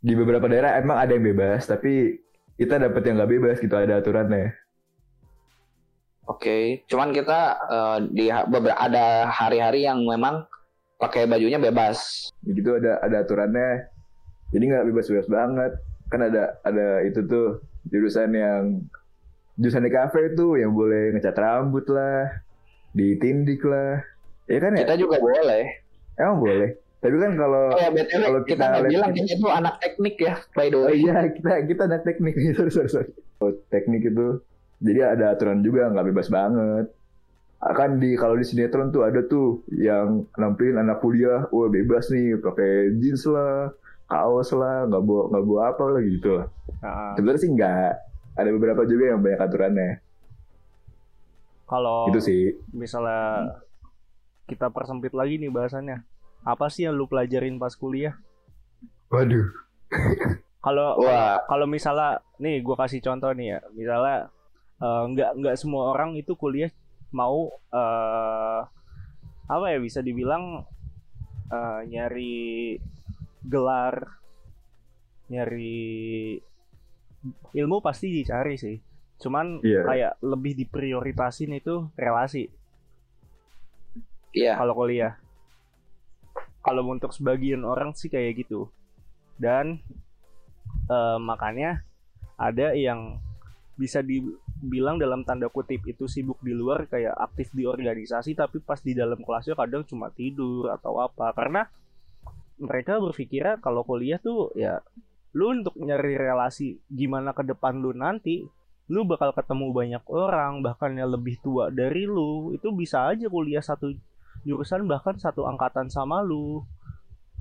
di 0.00 0.12
beberapa 0.16 0.48
daerah 0.48 0.80
emang 0.80 0.96
ada 0.96 1.12
yang 1.12 1.28
bebas, 1.28 1.68
tapi 1.68 2.24
kita 2.56 2.80
dapat 2.80 3.04
yang 3.04 3.20
nggak 3.20 3.32
bebas 3.36 3.56
gitu 3.60 3.76
ada 3.76 4.00
aturannya. 4.00 4.56
Oke. 6.26 6.56
Cuman 6.84 7.10
kita 7.10 7.40
eh, 7.64 7.98
di 8.08 8.26
ha- 8.26 8.44
beber- 8.44 8.76
ada 8.76 9.26
hari-hari 9.26 9.82
yang 9.82 10.02
memang 10.02 10.44
pakai 10.94 11.24
bajunya 11.24 11.58
bebas. 11.58 12.30
gitu 12.42 12.76
ada 12.76 12.96
ada 12.98 13.20
aturannya 13.20 13.88
jadi 14.48 14.64
nggak 14.64 14.86
bebas-bebas 14.86 15.26
banget 15.26 15.72
kan 16.06 16.20
ada 16.22 16.60
ada 16.62 17.02
itu 17.02 17.24
tuh 17.24 17.58
jurusan 17.86 18.30
yang 18.30 18.62
jurusan 19.54 19.80
di 19.80 19.90
kafe 19.90 20.32
tuh 20.32 20.54
yang 20.54 20.70
boleh 20.70 21.12
ngecat 21.12 21.34
rambut 21.34 21.84
lah 21.88 22.28
ditindik 22.92 23.60
lah 23.60 24.00
ya 24.44 24.58
kan 24.58 24.72
ya 24.72 24.84
Kita 24.84 24.96
juga 24.96 25.16
boleh. 25.18 25.64
emang 26.14 26.38
boleh 26.38 26.68
tapi 26.98 27.16
kan 27.18 27.32
kalau 27.34 27.64
Oh 27.68 27.78
ya 27.78 27.90
btw 27.90 28.20
Kalau 28.22 28.40
kita 28.40 28.48
kita 28.48 28.64
nggak 28.70 28.84
bilang 28.88 29.10
kita 29.12 29.32
itu 29.34 29.48
anak 29.50 29.74
teknik 29.78 30.16
ya, 30.16 30.34
by 30.52 30.66
the 30.66 30.78
oh 30.78 30.86
way. 30.86 30.96
iya 30.96 31.16
kita 31.28 31.52
kita 31.66 31.82
ada 31.84 31.98
teknik 32.00 32.34
sorry 32.54 32.70
sorry 32.76 32.88
sorry 32.88 33.10
oh, 33.38 33.52
teknik 33.68 34.04
itu 34.04 34.40
jadi 34.80 35.14
ada 35.14 35.34
aturan 35.34 35.60
juga 35.62 35.90
nggak 35.90 36.06
bebas 36.10 36.28
banget. 36.32 36.86
Akan 37.64 37.96
di 37.96 38.12
kalau 38.18 38.36
di 38.36 38.44
sinetron 38.44 38.92
tuh 38.92 39.08
ada 39.08 39.24
tuh 39.24 39.64
yang 39.72 40.28
nampilin 40.36 40.76
anak 40.80 41.00
kuliah 41.00 41.48
wah 41.48 41.68
bebas 41.72 42.12
nih 42.12 42.36
pakai 42.36 42.92
jeans 43.00 43.24
lah 43.24 43.72
kaos 44.04 44.52
lah 44.52 44.84
nggak 44.84 45.00
bawa 45.00 45.22
nggak 45.32 45.44
bawa 45.48 45.60
apa 45.72 45.84
lah 45.88 46.00
gitu 46.04 46.28
lah. 46.36 46.46
Nah, 46.84 47.14
sebenarnya 47.16 47.40
sih 47.40 47.50
nggak. 47.52 47.92
Ada 48.34 48.50
beberapa 48.50 48.82
juga 48.84 49.04
yang 49.14 49.20
banyak 49.22 49.40
aturannya. 49.40 49.90
Kalau 51.64 52.10
itu 52.12 52.20
sih. 52.20 52.42
misalnya 52.74 53.62
kita 54.44 54.68
persempit 54.68 55.16
lagi 55.16 55.40
nih 55.40 55.48
bahasannya. 55.48 56.04
Apa 56.44 56.68
sih 56.68 56.84
yang 56.84 56.98
lu 56.98 57.08
pelajarin 57.08 57.56
pas 57.56 57.72
kuliah? 57.72 58.20
waduh. 59.14 59.46
Kalau 60.64 60.96
kalau 61.44 61.66
misalnya 61.68 62.24
nih 62.40 62.64
gue 62.64 62.76
kasih 62.76 63.00
contoh 63.04 63.30
nih 63.36 63.56
ya, 63.56 63.58
misalnya 63.76 64.32
eh, 64.84 65.02
nggak 65.08 65.30
nggak 65.40 65.56
semua 65.56 65.96
orang 65.96 66.12
itu 66.14 66.36
kuliah 66.36 66.68
mau 67.10 67.48
eh 67.72 68.60
apa 69.44 69.64
ya 69.72 69.78
bisa 69.80 70.00
dibilang 70.00 70.64
eh, 71.48 71.80
nyari 71.88 72.76
gelar, 73.44 73.94
nyari 75.28 76.36
ilmu 77.52 77.80
pasti 77.80 78.08
dicari 78.12 78.56
sih. 78.56 78.76
Cuman 79.20 79.60
Iya. 79.60 79.80
kayak 79.84 80.12
lebih 80.20 80.52
diprioritasin 80.58 81.52
itu 81.54 81.88
relasi 81.94 82.48
Iya. 84.34 84.58
kalau 84.58 84.74
kuliah. 84.74 85.16
Kalau 86.64 86.80
untuk 86.88 87.12
sebagian 87.12 87.62
orang 87.62 87.92
sih 87.92 88.08
kayak 88.08 88.44
gitu. 88.44 88.72
Dan 89.36 89.78
eh, 90.88 91.18
makanya 91.20 91.84
ada 92.36 92.72
yang 92.74 93.20
bisa 93.74 94.00
dibilang 94.06 95.02
dalam 95.02 95.26
tanda 95.26 95.50
kutip 95.50 95.82
itu 95.90 96.06
sibuk 96.06 96.38
di 96.40 96.54
luar 96.54 96.86
kayak 96.86 97.14
aktif 97.18 97.50
di 97.50 97.66
organisasi 97.66 98.38
tapi 98.38 98.62
pas 98.62 98.78
di 98.78 98.94
dalam 98.94 99.18
kelasnya 99.18 99.58
kadang 99.58 99.82
cuma 99.82 100.14
tidur 100.14 100.70
atau 100.70 101.02
apa. 101.02 101.34
Karena 101.34 101.66
mereka 102.62 103.02
berpikirnya 103.02 103.58
kalau 103.58 103.82
kuliah 103.82 104.22
tuh 104.22 104.54
ya 104.54 104.78
lu 105.34 105.50
untuk 105.50 105.74
nyari 105.74 106.14
relasi 106.14 106.78
gimana 106.86 107.34
ke 107.34 107.42
depan 107.42 107.82
lu 107.82 107.90
nanti 107.90 108.46
lu 108.86 109.02
bakal 109.02 109.34
ketemu 109.34 109.74
banyak 109.74 110.04
orang 110.06 110.62
bahkan 110.62 110.94
yang 110.94 111.10
lebih 111.10 111.40
tua 111.42 111.74
dari 111.74 112.06
lu 112.06 112.54
itu 112.54 112.70
bisa 112.70 113.10
aja 113.10 113.26
kuliah 113.26 113.64
satu 113.64 113.90
jurusan 114.46 114.86
bahkan 114.86 115.16
satu 115.18 115.48
angkatan 115.48 115.90
sama 115.90 116.22
lu. 116.22 116.62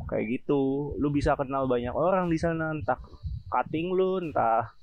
Kayak 0.09 0.41
gitu. 0.41 0.93
Lu 0.97 1.13
bisa 1.13 1.37
kenal 1.37 1.69
banyak 1.69 1.93
orang 1.93 2.27
di 2.27 2.41
sana 2.41 2.73
entah 2.73 2.97
cutting 3.51 3.93
lu 3.93 4.17
entah 4.17 4.73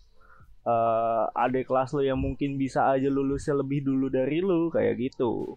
eh 0.61 1.25
adik 1.35 1.73
kelas 1.73 1.97
lu 1.97 2.05
yang 2.05 2.21
mungkin 2.21 2.61
bisa 2.61 2.93
aja 2.93 3.09
lulusnya 3.09 3.57
lebih 3.57 3.81
dulu 3.81 4.13
dari 4.13 4.45
lu 4.45 4.69
kayak 4.69 5.01
gitu 5.01 5.57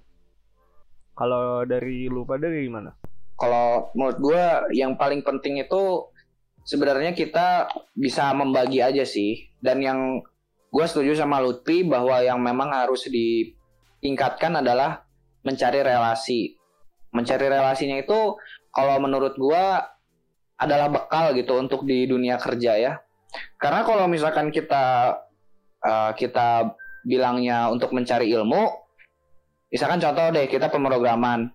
kalau 1.14 1.62
dari 1.68 2.10
lu 2.10 2.26
pada 2.26 2.50
gimana 2.50 2.92
Kalau 3.38 3.90
menurut 3.98 4.18
gue 4.22 4.44
yang 4.78 4.98
paling 4.98 5.26
penting 5.26 5.62
itu 5.62 6.10
sebenarnya 6.64 7.12
kita 7.14 7.70
bisa 7.94 8.32
membagi 8.34 8.80
aja 8.80 9.04
sih. 9.04 9.52
Dan 9.60 9.84
yang 9.84 10.00
gue 10.74 10.86
setuju 10.86 11.18
sama 11.18 11.44
Lutfi 11.44 11.86
bahwa 11.86 12.22
yang 12.24 12.40
memang 12.40 12.72
harus 12.72 13.10
ditingkatkan 13.10 14.64
adalah 14.64 15.06
mencari 15.44 15.82
relasi. 15.84 16.56
Mencari 17.14 17.46
relasinya 17.46 18.00
itu 18.00 18.38
kalau 18.74 18.98
menurut 19.02 19.38
gue 19.38 19.64
adalah 20.58 20.88
bekal 20.90 21.34
gitu 21.38 21.58
untuk 21.60 21.86
di 21.86 22.10
dunia 22.10 22.40
kerja 22.40 22.80
ya. 22.80 22.94
Karena 23.58 23.82
kalau 23.86 24.06
misalkan 24.10 24.54
kita 24.54 25.18
eh, 25.82 26.12
kita 26.16 26.74
bilangnya 27.04 27.68
untuk 27.68 27.92
mencari 27.92 28.32
ilmu, 28.32 28.64
misalkan 29.70 30.00
contoh 30.00 30.32
deh 30.32 30.48
kita 30.48 30.72
pemrograman 30.72 31.52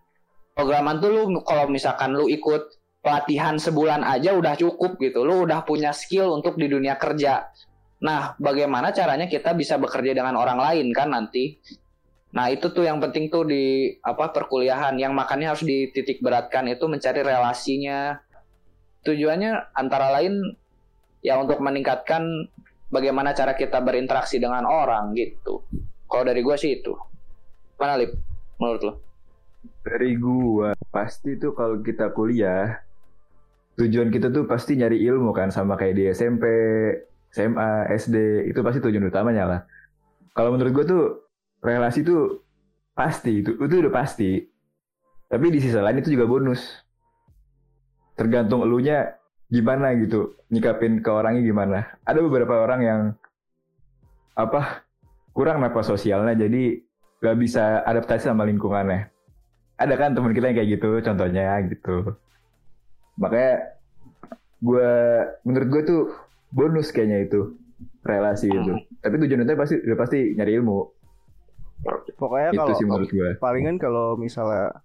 programan 0.59 0.99
tuh 0.99 1.11
lu 1.15 1.23
kalau 1.47 1.71
misalkan 1.71 2.19
lu 2.19 2.27
ikut 2.27 2.75
pelatihan 2.99 3.55
sebulan 3.63 4.03
aja 4.03 4.35
udah 4.35 4.59
cukup 4.59 4.99
gitu. 4.99 5.23
Lu 5.23 5.47
udah 5.47 5.63
punya 5.63 5.95
skill 5.95 6.35
untuk 6.35 6.59
di 6.59 6.67
dunia 6.67 6.99
kerja. 6.99 7.47
Nah, 8.03 8.35
bagaimana 8.43 8.91
caranya 8.91 9.31
kita 9.31 9.55
bisa 9.55 9.79
bekerja 9.79 10.19
dengan 10.19 10.35
orang 10.35 10.59
lain 10.59 10.91
kan 10.91 11.15
nanti? 11.15 11.63
Nah, 12.35 12.51
itu 12.51 12.75
tuh 12.75 12.85
yang 12.85 12.99
penting 12.99 13.31
tuh 13.31 13.47
di 13.47 13.95
apa 14.03 14.35
perkuliahan 14.35 14.99
yang 14.99 15.15
makanya 15.15 15.55
harus 15.55 15.63
dititik 15.63 16.19
beratkan 16.19 16.67
itu 16.67 16.91
mencari 16.91 17.23
relasinya. 17.23 18.19
Tujuannya 19.07 19.79
antara 19.79 20.11
lain 20.19 20.43
ya 21.25 21.39
untuk 21.39 21.59
meningkatkan 21.59 22.49
bagaimana 22.89 23.35
cara 23.35 23.55
kita 23.55 23.83
berinteraksi 23.83 24.39
dengan 24.39 24.65
orang 24.67 25.15
gitu. 25.15 25.65
Kalau 26.09 26.25
dari 26.25 26.41
gua 26.41 26.57
sih 26.57 26.81
itu. 26.81 26.95
Mana 27.79 28.01
Lip? 28.01 28.15
Menurut 28.59 28.83
lo? 28.83 28.93
dari 29.89 30.15
gua 30.21 30.77
pasti 30.93 31.41
tuh 31.41 31.57
kalau 31.57 31.81
kita 31.81 32.13
kuliah 32.13 32.77
tujuan 33.79 34.13
kita 34.13 34.29
tuh 34.29 34.45
pasti 34.45 34.75
nyari 34.77 35.01
ilmu 35.07 35.31
kan 35.31 35.55
sama 35.55 35.79
kayak 35.79 35.95
di 35.95 36.05
SMP, 36.11 36.45
SMA, 37.31 37.89
SD 37.95 38.51
itu 38.51 38.61
pasti 38.61 38.83
tujuan 38.83 39.07
utamanya 39.07 39.45
lah. 39.47 39.61
Kalau 40.35 40.55
menurut 40.55 40.73
gua 40.75 40.85
tuh 40.87 41.05
relasi 41.63 42.03
tuh 42.03 42.43
pasti 42.93 43.43
itu 43.43 43.55
itu 43.55 43.75
udah 43.79 43.95
pasti. 43.95 44.43
Tapi 45.29 45.47
di 45.53 45.61
sisi 45.61 45.77
lain 45.77 46.01
itu 46.01 46.11
juga 46.11 46.27
bonus. 46.27 46.65
Tergantung 48.19 48.67
elunya 48.67 49.15
gimana 49.49 49.97
gitu 49.97 50.37
nyikapin 50.53 51.01
ke 51.01 51.11
orangnya 51.11 51.43
gimana. 51.45 51.79
Ada 52.05 52.21
beberapa 52.21 52.61
orang 52.61 52.81
yang 52.85 53.01
apa 54.37 54.85
kurang 55.33 55.65
apa 55.65 55.81
sosialnya 55.83 56.37
jadi 56.37 56.85
gak 57.19 57.37
bisa 57.41 57.83
adaptasi 57.83 58.29
sama 58.31 58.47
lingkungannya. 58.47 59.11
Ada 59.79 59.95
kan 59.95 60.15
teman 60.15 60.35
kita 60.35 60.51
yang 60.53 60.59
kayak 60.59 60.71
gitu 60.79 60.91
contohnya 61.03 61.59
gitu. 61.67 62.17
Makanya 63.19 63.79
gue 64.59 64.93
menurut 65.47 65.69
gue 65.71 65.83
tuh 65.87 66.03
bonus 66.51 66.91
kayaknya 66.91 67.31
itu 67.31 67.55
relasi 68.03 68.51
itu 68.51 68.73
tapi 68.99 69.15
tujuan 69.23 69.47
utamanya 69.47 69.63
pasti 69.63 69.77
udah 69.79 69.99
pasti 69.99 70.19
nyari 70.35 70.53
ilmu. 70.59 70.79
Pokoknya 72.19 72.51
itu 72.51 72.59
kalau 72.59 72.75
sih 72.75 72.87
menurut 72.87 73.11
gue 73.11 73.31
palingan 73.39 73.77
kalau 73.79 74.19
misalnya 74.19 74.83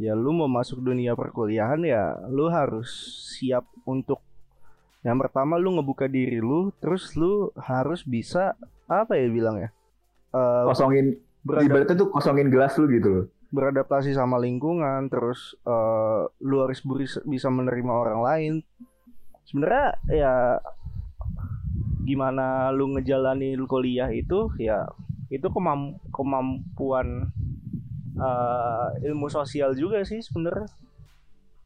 ya 0.00 0.16
lu 0.16 0.32
mau 0.32 0.48
masuk 0.48 0.80
dunia 0.80 1.12
perkuliahan 1.12 1.84
ya 1.84 2.16
lu 2.32 2.48
harus 2.48 2.88
siap 3.36 3.68
untuk 3.84 4.24
yang 5.04 5.20
pertama 5.20 5.60
lu 5.60 5.76
ngebuka 5.76 6.08
diri 6.08 6.40
lu 6.40 6.72
terus 6.80 7.12
lu 7.14 7.52
harus 7.60 8.00
bisa 8.04 8.56
apa 8.88 9.20
ya 9.20 9.28
bilang 9.28 9.60
ya 9.60 9.70
Eh, 10.30 10.62
kosongin 10.62 11.18
ibaratnya 11.42 11.98
tuh 11.98 12.08
kosongin 12.14 12.54
gelas 12.54 12.78
lu 12.78 12.86
gitu 12.86 13.08
loh. 13.10 13.26
beradaptasi 13.50 14.14
sama 14.14 14.38
lingkungan 14.38 15.10
terus 15.10 15.58
eh, 15.66 16.22
lu 16.38 16.62
harus 16.62 16.78
bisa 17.26 17.50
menerima 17.50 17.90
orang 17.90 18.20
lain. 18.22 18.52
Sebenarnya 19.42 19.98
ya 20.06 20.34
gimana 22.06 22.70
lu 22.70 22.94
ngejalanin 22.94 23.58
kuliah 23.66 24.06
itu 24.14 24.54
ya 24.62 24.86
itu 25.34 25.50
kemam 25.50 25.98
kemampuan 26.14 27.34
uh, 28.20 28.92
ilmu 29.00 29.26
sosial 29.32 29.72
juga 29.72 30.04
sih 30.04 30.20
sebenarnya. 30.20 30.68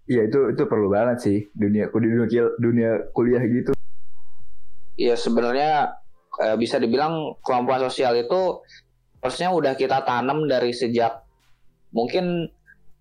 Iya 0.05 0.29
itu 0.29 0.41
itu 0.53 0.63
perlu 0.69 0.93
banget 0.93 1.19
sih 1.25 1.39
dunia 1.57 1.89
dunia 1.89 2.45
dunia 2.61 2.91
kuliah 3.17 3.41
gitu. 3.49 3.73
Iya 5.01 5.17
sebenarnya 5.17 5.97
eh, 6.45 6.57
bisa 6.61 6.77
dibilang 6.77 7.41
kemampuan 7.41 7.81
sosial 7.89 8.13
itu 8.21 8.61
harusnya 9.25 9.49
udah 9.49 9.73
kita 9.73 10.05
tanam 10.05 10.45
dari 10.45 10.77
sejak 10.77 11.25
mungkin 11.97 12.53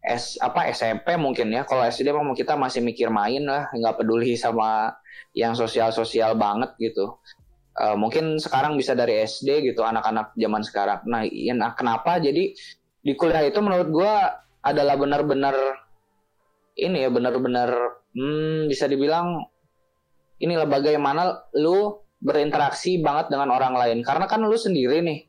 S 0.03 0.39
apa 0.39 0.71
SMP 0.71 1.19
mungkin 1.19 1.51
ya. 1.51 1.67
Kalau 1.67 1.83
SD 1.83 2.07
memang 2.11 2.35
kita 2.35 2.55
masih 2.55 2.79
mikir 2.79 3.11
main 3.11 3.43
lah 3.43 3.67
nggak 3.71 3.99
peduli 3.99 4.39
sama 4.39 4.95
yang 5.35 5.55
sosial 5.55 5.91
sosial 5.91 6.39
banget 6.39 6.71
gitu. 6.79 7.19
Uh, 7.73 7.97
mungkin 7.97 8.37
sekarang 8.37 8.77
bisa 8.77 8.93
dari 8.93 9.25
SD 9.25 9.73
gitu 9.73 9.81
anak-anak 9.81 10.31
zaman 10.37 10.61
sekarang. 10.61 11.01
Nah, 11.09 11.25
ya, 11.25 11.57
nah 11.57 11.73
kenapa? 11.73 12.21
Jadi 12.21 12.53
di 13.03 13.13
kuliah 13.19 13.43
itu 13.43 13.59
menurut 13.59 13.89
gue 13.91 14.13
adalah 14.63 14.95
benar-benar 14.95 15.55
ini 16.79 17.05
ya 17.05 17.09
benar-benar 17.11 17.99
hmm, 18.15 18.71
bisa 18.71 18.87
dibilang 18.87 19.43
inilah 20.39 20.65
bagaimana 20.65 21.51
lu 21.59 21.99
berinteraksi 22.23 23.03
banget 23.03 23.29
dengan 23.29 23.51
orang 23.51 23.75
lain. 23.75 23.99
Karena 24.01 24.25
kan 24.25 24.41
lu 24.41 24.55
sendiri 24.55 25.03
nih 25.03 25.19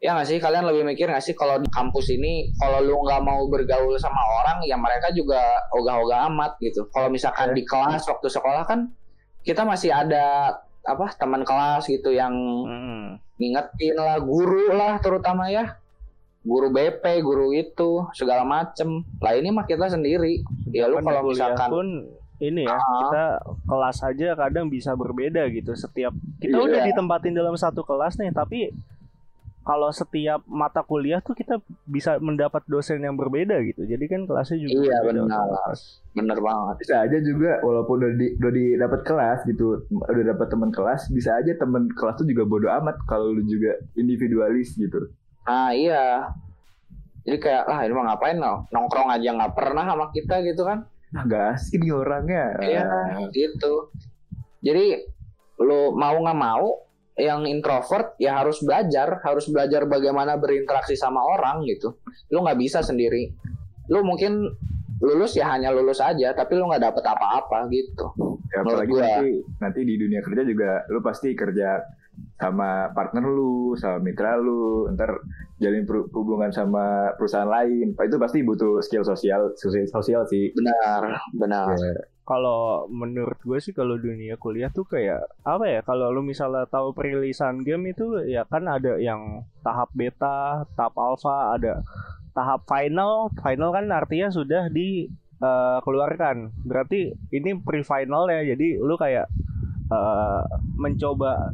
ya 0.00 0.16
nggak 0.16 0.28
sih? 0.28 0.38
Kalian 0.40 0.64
lebih 0.64 0.88
mikir 0.88 1.06
nggak 1.12 1.22
sih 1.22 1.36
kalau 1.36 1.60
di 1.60 1.68
kampus 1.68 2.08
ini 2.08 2.48
kalau 2.56 2.80
lu 2.80 2.96
nggak 3.04 3.20
mau 3.20 3.44
bergaul 3.46 3.94
sama 4.00 4.18
orang 4.42 4.64
ya 4.64 4.80
mereka 4.80 5.12
juga 5.12 5.38
ogah-ogah 5.76 6.32
amat 6.32 6.56
gitu. 6.64 6.88
Kalau 6.90 7.12
misalkan 7.12 7.52
di 7.52 7.62
kelas 7.62 8.08
waktu 8.08 8.28
sekolah 8.32 8.64
kan 8.64 8.88
kita 9.44 9.62
masih 9.68 9.92
ada 9.92 10.56
apa 10.88 11.12
teman 11.20 11.44
kelas 11.44 11.84
gitu 11.84 12.16
yang 12.16 12.32
hmm. 12.64 13.20
ngingetin 13.36 13.94
lah 14.00 14.16
guru 14.24 14.72
lah 14.72 14.96
terutama 15.04 15.52
ya 15.52 15.76
guru 16.48 16.72
BP, 16.72 17.04
guru 17.20 17.52
itu 17.52 18.08
segala 18.16 18.48
macem. 18.48 19.04
Lah 19.20 19.36
ini 19.36 19.52
mah 19.52 19.68
kita 19.68 19.92
sendiri. 19.92 20.40
Ya 20.72 20.88
lu 20.88 21.04
kalau 21.04 21.28
misalkan 21.28 21.68
pun 21.68 21.88
ini 22.38 22.64
ya 22.64 22.78
uh, 22.78 22.98
kita 23.04 23.24
kelas 23.66 23.98
aja 24.00 24.28
kadang 24.32 24.72
bisa 24.72 24.96
berbeda 24.96 25.44
gitu. 25.52 25.76
Setiap 25.76 26.16
kita 26.40 26.56
iya. 26.56 26.64
udah 26.64 26.80
ditempatin 26.88 27.36
dalam 27.36 27.52
satu 27.52 27.84
kelas 27.84 28.16
nih, 28.16 28.32
tapi 28.32 28.72
kalau 29.68 29.92
setiap 29.92 30.40
mata 30.48 30.80
kuliah 30.80 31.20
tuh 31.20 31.36
kita 31.36 31.60
bisa 31.84 32.16
mendapat 32.16 32.64
dosen 32.64 33.04
yang 33.04 33.20
berbeda 33.20 33.60
gitu. 33.68 33.84
Jadi 33.84 34.08
kan 34.08 34.24
kelasnya 34.24 34.64
juga 34.64 34.88
Iya 34.88 34.96
benar. 35.04 35.44
Benar 36.16 36.38
banget. 36.40 36.74
Bisa 36.80 37.04
aja 37.04 37.18
juga 37.20 37.60
walaupun 37.60 38.00
udah 38.00 38.12
di 38.16 38.26
udah 38.40 38.52
di 38.56 38.66
dapat 38.80 39.00
kelas 39.04 39.44
gitu, 39.44 39.84
udah 39.92 40.24
dapat 40.32 40.46
teman 40.48 40.72
kelas, 40.72 41.12
bisa 41.12 41.36
aja 41.36 41.52
teman 41.60 41.92
kelas 41.92 42.16
tuh 42.16 42.24
juga 42.24 42.48
bodoh 42.48 42.72
amat 42.80 42.96
kalau 43.04 43.36
lu 43.36 43.44
juga 43.44 43.76
individualis 43.92 44.72
gitu. 44.80 45.12
Ah 45.48 45.72
iya. 45.72 46.28
Jadi 47.24 47.40
kayak 47.40 47.64
lah 47.64 47.80
ini 47.88 47.92
mah 47.96 48.04
ngapain 48.12 48.36
no? 48.36 48.68
nongkrong 48.68 49.08
aja 49.08 49.32
nggak 49.32 49.56
pernah 49.56 49.84
sama 49.88 50.12
kita 50.12 50.44
gitu 50.44 50.68
kan? 50.68 50.84
Nah, 51.08 51.24
gak 51.24 51.56
asik 51.56 51.80
nih 51.80 51.96
orangnya. 51.96 52.44
Iya 52.60 52.84
gitu. 53.32 53.92
Jadi 54.60 55.00
lo 55.64 55.96
mau 55.96 56.20
nggak 56.20 56.36
mau 56.38 56.84
yang 57.18 57.48
introvert 57.48 58.14
ya 58.22 58.44
harus 58.44 58.62
belajar, 58.62 59.18
harus 59.26 59.50
belajar 59.50 59.88
bagaimana 59.90 60.38
berinteraksi 60.38 60.94
sama 60.94 61.18
orang 61.24 61.64
gitu. 61.66 61.98
Lu 62.30 62.44
nggak 62.44 62.60
bisa 62.60 62.84
sendiri. 62.84 63.32
Lu 63.90 64.04
mungkin 64.04 64.46
lulus 64.98 65.34
ya 65.34 65.50
hanya 65.50 65.74
lulus 65.74 65.98
aja, 65.98 66.34
tapi 66.34 66.54
lu 66.54 66.68
nggak 66.70 66.92
dapet 66.92 67.04
apa-apa 67.06 67.66
gitu. 67.72 68.06
Ya, 68.48 68.62
apalagi 68.62 68.94
nanti, 68.94 69.30
nanti 69.60 69.80
di 69.84 69.94
dunia 69.98 70.20
kerja 70.22 70.42
juga 70.46 70.70
lu 70.88 71.00
pasti 71.02 71.34
kerja 71.34 71.82
sama 72.38 72.94
partner 72.94 73.26
lu, 73.26 73.74
sama 73.74 73.98
mitra 73.98 74.38
lu, 74.38 74.86
ntar 74.94 75.10
jalin 75.58 75.82
hubungan 76.14 76.54
sama 76.54 77.10
perusahaan 77.18 77.50
lain. 77.50 77.98
Itu 77.98 78.16
pasti 78.22 78.46
butuh 78.46 78.78
skill 78.78 79.02
sosial, 79.02 79.58
sosial, 79.58 79.90
sosial 79.90 80.22
sih. 80.30 80.54
Benar, 80.54 81.18
benar. 81.34 81.74
Ya. 81.74 81.98
Kalau 82.22 82.86
menurut 82.92 83.40
gue 83.42 83.58
sih 83.58 83.74
kalau 83.74 83.98
dunia 83.98 84.38
kuliah 84.38 84.70
tuh 84.70 84.86
kayak 84.86 85.26
apa 85.42 85.64
ya? 85.66 85.80
Kalau 85.82 86.14
lu 86.14 86.22
misalnya 86.22 86.68
tahu 86.70 86.94
perilisan 86.94 87.66
game 87.66 87.90
itu 87.90 88.22
ya 88.28 88.46
kan 88.46 88.68
ada 88.70 89.00
yang 89.02 89.42
tahap 89.66 89.90
beta, 89.96 90.62
tahap 90.78 90.94
alpha, 90.94 91.58
ada 91.58 91.82
tahap 92.36 92.62
final. 92.70 93.34
Final 93.42 93.70
kan 93.74 93.90
artinya 93.90 94.28
sudah 94.30 94.70
dikeluarkan. 94.70 96.36
Uh, 96.52 96.68
Berarti 96.68 97.16
ini 97.34 97.56
pre-final 97.58 98.30
ya. 98.30 98.54
Jadi 98.54 98.76
lu 98.76 98.94
kayak 98.94 99.26
uh, 99.88 100.44
mencoba 100.76 101.50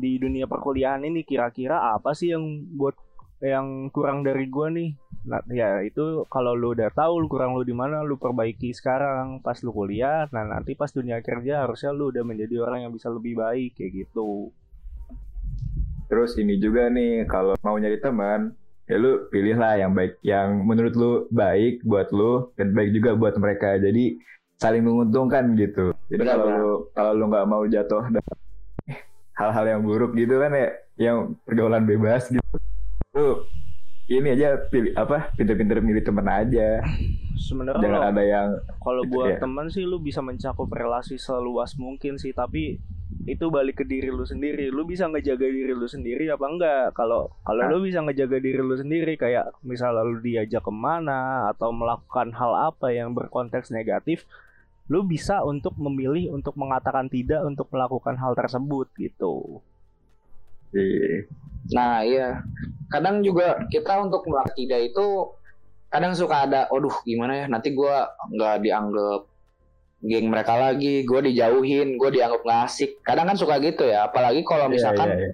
di 0.00 0.16
dunia 0.16 0.48
perkuliahan 0.48 1.04
ini 1.04 1.22
kira-kira 1.22 1.94
apa 1.94 2.16
sih 2.16 2.32
yang 2.32 2.42
buat 2.74 2.96
yang 3.40 3.88
kurang 3.88 4.20
dari 4.20 4.48
gue 4.52 4.68
nih? 4.68 4.90
Nah 5.28 5.40
ya 5.48 5.80
itu 5.80 6.24
kalau 6.28 6.52
lu 6.52 6.76
udah 6.76 6.92
tahu 6.92 7.24
lu 7.24 7.28
kurang 7.28 7.56
lu 7.56 7.64
di 7.64 7.72
mana 7.76 8.04
lu 8.04 8.20
perbaiki 8.20 8.72
sekarang. 8.72 9.40
Pas 9.40 9.60
lu 9.64 9.72
kuliah 9.72 10.28
nah 10.32 10.44
nanti 10.44 10.76
pas 10.76 10.92
dunia 10.92 11.20
kerja 11.24 11.64
harusnya 11.64 11.92
lu 11.92 12.12
udah 12.12 12.24
menjadi 12.24 12.60
orang 12.60 12.88
yang 12.88 12.92
bisa 12.92 13.08
lebih 13.08 13.40
baik 13.40 13.76
kayak 13.76 14.08
gitu. 14.08 14.52
Terus 16.08 16.36
ini 16.36 16.60
juga 16.60 16.88
nih 16.92 17.24
kalau 17.24 17.56
mau 17.64 17.76
nyari 17.80 18.00
teman 18.00 18.52
ya 18.90 18.98
lu 18.98 19.30
pilihlah 19.30 19.78
yang 19.78 19.94
baik 19.94 20.18
yang 20.26 20.66
menurut 20.66 20.94
lu 20.98 21.12
baik 21.30 21.80
buat 21.86 22.10
lu 22.12 22.50
dan 22.60 22.76
baik 22.76 22.92
juga 22.92 23.16
buat 23.16 23.38
mereka. 23.40 23.80
Jadi 23.80 24.20
saling 24.60 24.84
menguntungkan 24.84 25.56
gitu. 25.56 25.96
Jadi 26.12 26.28
kalau 26.28 26.46
lu 26.50 26.72
kalau 26.92 27.12
lu 27.16 27.24
nggak 27.32 27.46
mau 27.48 27.64
jatuh 27.64 28.04
hal-hal 29.40 29.64
yang 29.64 29.80
buruk 29.80 30.12
gitu 30.12 30.36
kan 30.36 30.52
ya 30.52 30.68
yang 31.00 31.16
pergaulan 31.48 31.88
bebas 31.88 32.28
gitu 32.28 32.44
tuh 33.16 33.48
ini 34.10 34.36
aja 34.36 34.58
pilih 34.68 34.92
apa 34.98 35.32
pinter-pinter 35.38 35.80
milih 35.80 36.02
temen 36.04 36.26
aja 36.28 36.84
sebenarnya 37.40 37.80
jangan 37.80 38.02
ada 38.12 38.22
yang 38.22 38.48
kalau 38.84 39.02
buat 39.08 39.38
ya. 39.38 39.40
teman 39.40 39.72
sih 39.72 39.88
lu 39.88 40.02
bisa 40.02 40.20
mencakup 40.20 40.68
relasi 40.68 41.16
seluas 41.16 41.78
mungkin 41.80 42.20
sih 42.20 42.36
tapi 42.36 42.76
itu 43.26 43.46
balik 43.50 43.82
ke 43.82 43.84
diri 43.86 44.10
lu 44.10 44.26
sendiri 44.26 44.68
lu 44.68 44.82
bisa 44.86 45.06
ngejaga 45.06 45.46
diri 45.46 45.72
lu 45.72 45.86
sendiri 45.86 46.26
apa 46.30 46.44
enggak 46.46 46.84
kalau 46.94 47.30
kalau 47.46 47.62
nah. 47.64 47.70
lu 47.70 47.86
bisa 47.86 48.02
ngejaga 48.02 48.38
diri 48.38 48.60
lu 48.60 48.74
sendiri 48.74 49.14
kayak 49.14 49.54
misalnya 49.62 50.02
lu 50.02 50.18
diajak 50.18 50.62
ke 50.62 50.72
mana 50.74 51.50
atau 51.54 51.70
melakukan 51.70 52.34
hal 52.34 52.74
apa 52.74 52.90
yang 52.90 53.14
berkonteks 53.14 53.70
negatif 53.70 54.26
lu 54.90 55.06
bisa 55.06 55.46
untuk 55.46 55.78
memilih 55.78 56.34
untuk 56.34 56.58
mengatakan 56.58 57.06
tidak 57.06 57.46
untuk 57.46 57.70
melakukan 57.70 58.18
hal 58.18 58.34
tersebut 58.34 58.90
gitu. 58.98 59.62
Iya. 60.74 61.30
Nah 61.70 62.02
iya, 62.02 62.42
kadang 62.90 63.22
juga 63.22 63.62
kita 63.70 64.02
untuk 64.02 64.26
melakukan 64.26 64.58
tidak 64.58 64.90
itu 64.90 65.06
kadang 65.90 66.14
suka 66.18 66.46
ada, 66.46 66.66
aduh 66.70 66.94
gimana 67.06 67.32
ya 67.38 67.46
nanti 67.46 67.70
gue 67.70 67.96
nggak 68.34 68.56
dianggap 68.66 69.22
geng 70.00 70.26
mereka 70.26 70.58
lagi, 70.58 71.06
gue 71.06 71.20
dijauhin, 71.22 71.94
gue 71.94 72.10
dianggap 72.10 72.42
nggak 72.42 72.60
asik. 72.66 72.98
Kadang 73.06 73.30
kan 73.30 73.38
suka 73.38 73.62
gitu 73.62 73.86
ya, 73.86 74.10
apalagi 74.10 74.42
kalau 74.42 74.66
iya, 74.66 74.74
misalkan 74.74 75.08
yeah, 75.14 75.22
yeah, 75.22 75.32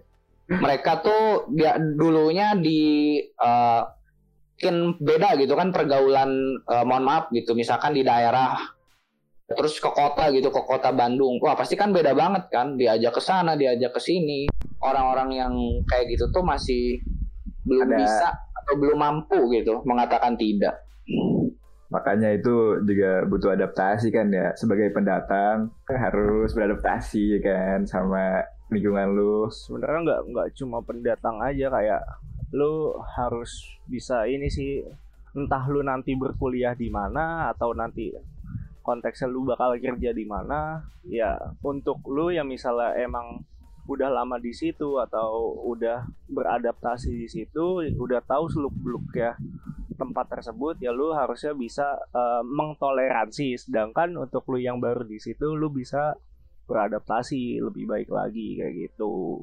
yeah. 0.53 0.61
mereka 0.61 0.92
tuh 1.01 1.49
dia 1.49 1.81
dulunya 1.81 2.53
di 2.61 2.81
uh, 3.40 3.88
mungkin 4.57 4.97
beda 5.05 5.37
gitu 5.37 5.53
kan 5.53 5.69
pergaulan 5.69 6.33
uh, 6.64 6.81
mohon 6.81 7.05
maaf 7.05 7.29
gitu 7.29 7.53
misalkan 7.53 7.92
di 7.92 8.01
daerah 8.01 8.57
terus 9.46 9.78
ke 9.78 9.87
kota 9.87 10.26
gitu 10.35 10.50
ke 10.50 10.62
kota 10.66 10.90
Bandung. 10.90 11.38
Wah 11.38 11.54
pasti 11.54 11.78
kan 11.78 11.94
beda 11.94 12.11
banget 12.18 12.50
kan. 12.50 12.74
Diajak 12.74 13.14
ke 13.14 13.22
sana 13.22 13.54
diajak 13.54 13.94
ke 13.94 14.00
sini. 14.02 14.50
Orang-orang 14.82 15.30
yang 15.38 15.54
kayak 15.87 16.11
gitu 16.11 16.26
tuh 16.35 16.42
masih 16.42 16.98
belum 17.62 17.87
Ada... 17.87 17.98
bisa 18.02 18.28
atau 18.35 18.74
belum 18.82 18.98
mampu 18.98 19.38
gitu 19.54 19.87
mengatakan 19.87 20.35
tidak. 20.35 20.82
Makanya 21.87 22.35
itu 22.35 22.82
juga 22.82 23.22
butuh 23.30 23.54
adaptasi 23.54 24.11
kan 24.11 24.35
ya. 24.35 24.50
Sebagai 24.59 24.90
pendatang 24.90 25.70
harus 25.87 26.50
beradaptasi 26.50 27.38
kan 27.38 27.87
sama 27.87 28.42
lingkungan 28.74 29.14
lu. 29.14 29.46
Sebenarnya 29.46 30.00
nggak 30.02 30.20
nggak 30.35 30.48
cuma 30.59 30.82
pendatang 30.82 31.38
aja 31.38 31.70
kayak 31.70 32.02
lu 32.50 32.98
harus 33.14 33.78
bisa 33.87 34.26
ini 34.26 34.50
sih 34.50 34.82
entah 35.37 35.62
lu 35.70 35.87
nanti 35.87 36.18
berkuliah 36.18 36.74
di 36.74 36.90
mana 36.90 37.52
atau 37.52 37.70
nanti 37.76 38.11
konteksnya 38.87 39.27
lu 39.27 39.42
bakal 39.42 39.75
kerja 39.75 40.14
di 40.14 40.22
mana 40.22 40.87
ya 41.03 41.35
untuk 41.66 42.07
lu 42.07 42.31
yang 42.31 42.46
misalnya 42.46 42.94
emang 43.03 43.42
udah 43.87 44.11
lama 44.11 44.38
di 44.38 44.55
situ 44.55 44.99
atau 45.03 45.59
udah 45.66 46.07
beradaptasi 46.31 47.11
di 47.11 47.27
situ 47.27 47.83
udah 47.99 48.22
tahu 48.22 48.46
seluk 48.51 48.75
beluk 48.79 49.07
ya 49.14 49.35
tempat 49.96 50.29
tersebut 50.29 50.77
ya 50.79 50.92
lu 50.92 51.11
harusnya 51.16 51.57
bisa 51.57 51.96
uh, 52.12 52.44
mengtoleransi. 52.44 53.57
Sedangkan 53.57 54.12
untuk 54.14 54.44
lu 54.53 54.61
yang 54.61 54.79
baru 54.79 55.03
di 55.03 55.16
situ 55.16 55.57
lu 55.57 55.72
bisa 55.72 56.14
beradaptasi 56.68 57.62
lebih 57.64 57.88
baik 57.88 58.09
lagi 58.12 58.61
kayak 58.61 58.75
gitu 58.75 59.38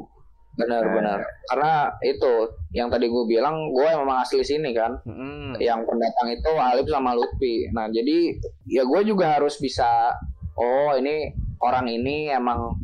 benar 0.53 0.83
nah. 0.85 0.93
benar. 0.93 1.19
Karena 1.49 1.73
itu 2.05 2.33
yang 2.73 2.87
tadi 2.89 3.09
gue 3.09 3.23
bilang 3.25 3.73
gue 3.73 3.87
memang 3.89 4.21
asli 4.21 4.45
sini 4.45 4.73
kan. 4.73 5.01
Hmm. 5.05 5.57
yang 5.61 5.85
pendatang 5.85 6.33
itu 6.33 6.51
Alif 6.57 6.87
sama 6.89 7.13
Lutfi. 7.17 7.69
Nah 7.73 7.89
jadi 7.89 8.37
ya 8.69 8.83
gue 8.85 9.01
juga 9.05 9.37
harus 9.37 9.57
bisa 9.57 10.13
oh 10.57 10.93
ini 10.97 11.33
orang 11.61 11.89
ini 11.89 12.29
emang 12.29 12.77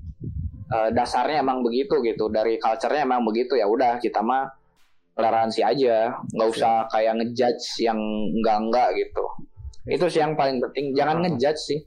eh, 0.69 0.89
dasarnya 0.93 1.45
emang 1.45 1.61
begitu 1.61 2.01
gitu. 2.01 2.29
Dari 2.29 2.57
culture-nya 2.57 3.05
emang 3.05 3.25
begitu 3.25 3.57
ya 3.57 3.69
udah 3.69 4.01
kita 4.01 4.21
mah 4.21 4.49
toleransi 5.13 5.61
aja. 5.61 6.17
Nggak 6.33 6.49
usah 6.49 6.89
kayak 6.89 7.21
ngejudge 7.21 7.85
yang 7.85 7.99
enggak 8.33 8.57
enggak 8.57 8.89
gitu. 8.97 9.25
Itu 9.89 10.05
sih 10.09 10.21
yang 10.21 10.33
paling 10.33 10.61
penting. 10.61 10.93
Jangan 10.97 11.21
ngejudge 11.25 11.61
sih 11.61 11.79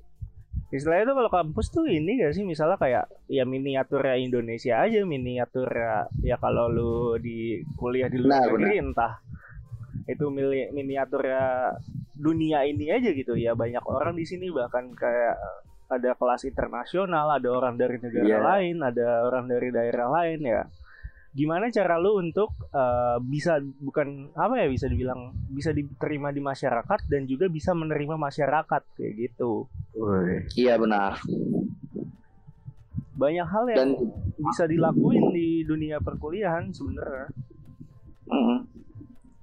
Istilahnya 0.73 1.13
tuh 1.13 1.17
kalau 1.21 1.31
kampus 1.31 1.69
tuh 1.69 1.85
ini 1.85 2.17
gak 2.19 2.33
sih? 2.33 2.49
Misalnya 2.49 2.81
kayak 2.81 3.05
ya 3.29 3.45
miniaturnya 3.45 4.17
Indonesia 4.17 4.81
aja 4.81 5.05
miniaturnya 5.05 6.09
ya 6.25 6.41
kalau 6.41 6.73
lu 6.73 6.95
di 7.21 7.61
kuliah 7.77 8.09
di 8.09 8.17
luar 8.17 8.49
Benar, 8.49 8.57
negeri 8.57 8.75
entah 8.81 9.13
itu 10.09 10.25
mili- 10.33 10.73
miniaturnya 10.73 11.77
dunia 12.17 12.65
ini 12.65 12.89
aja 12.89 13.13
gitu. 13.13 13.37
Ya 13.37 13.53
banyak 13.53 13.85
orang 13.85 14.17
di 14.17 14.25
sini 14.25 14.49
bahkan 14.49 14.89
kayak 14.97 15.37
ada 15.93 16.17
kelas 16.17 16.49
internasional 16.49 17.37
ada 17.37 17.53
orang 17.53 17.77
dari 17.77 18.01
negara 18.01 18.25
Iya. 18.25 18.39
lain 18.41 18.77
ada 18.81 19.29
orang 19.29 19.45
dari 19.45 19.69
daerah 19.69 20.09
lain 20.09 20.41
ya 20.41 20.65
gimana 21.33 21.73
cara 21.73 21.97
lu 21.97 22.21
untuk 22.21 22.53
eh, 22.73 23.17
bisa 23.25 23.57
bukan 23.81 24.29
apa 24.37 24.61
ya 24.61 24.67
bisa 24.69 24.85
dibilang 24.85 25.33
bisa 25.49 25.73
diterima 25.73 26.29
di 26.29 26.45
masyarakat 26.45 27.09
dan 27.09 27.25
juga 27.25 27.49
bisa 27.49 27.73
menerima 27.73 28.21
masyarakat 28.21 28.83
kayak 28.97 29.13
gitu. 29.17 29.65
Woi. 29.97 30.45
iya 30.61 30.77
benar. 30.77 31.17
Banyak 33.17 33.47
hal 33.49 33.65
yang 33.73 33.77
dan 33.77 33.91
bisa 34.37 34.65
dilakuin 34.69 35.33
di 35.33 35.65
dunia 35.65 36.01
perkuliahan 36.05 36.69
sebenarnya. 36.73 37.29
Mm, 38.29 38.59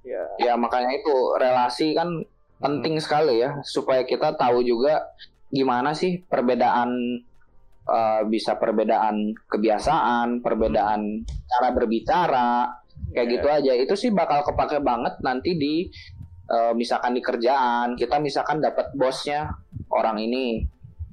ya. 0.05 0.23
Ya 0.41 0.53
makanya 0.57 0.93
itu 0.93 1.15
relasi 1.41 1.97
kan 1.97 2.21
penting 2.59 2.99
sekali 3.01 3.41
ya 3.41 3.61
supaya 3.65 4.03
kita 4.03 4.35
tahu 4.35 4.61
juga 4.61 5.09
gimana 5.49 5.97
sih 5.97 6.21
perbedaan 6.21 7.23
eh, 7.89 8.21
bisa 8.25 8.55
perbedaan 8.55 9.33
kebiasaan 9.43 10.39
perbedaan 10.39 11.01
cara 11.25 11.69
berbicara 11.69 12.69
kayak 13.09 13.25
Iya. 13.25 13.33
gitu 13.33 13.47
aja. 13.49 13.71
Itu 13.75 13.93
sih 13.93 14.09
bakal 14.09 14.41
kepake 14.43 14.79
banget 14.79 15.17
nanti 15.19 15.53
di 15.53 15.75
eh, 16.45 16.73
misalkan 16.73 17.13
di 17.13 17.21
kerjaan. 17.21 17.93
Kita 17.93 18.17
misalkan 18.17 18.57
dapat 18.59 18.93
bosnya 18.93 19.49
orang 19.89 20.17
ini 20.17 20.63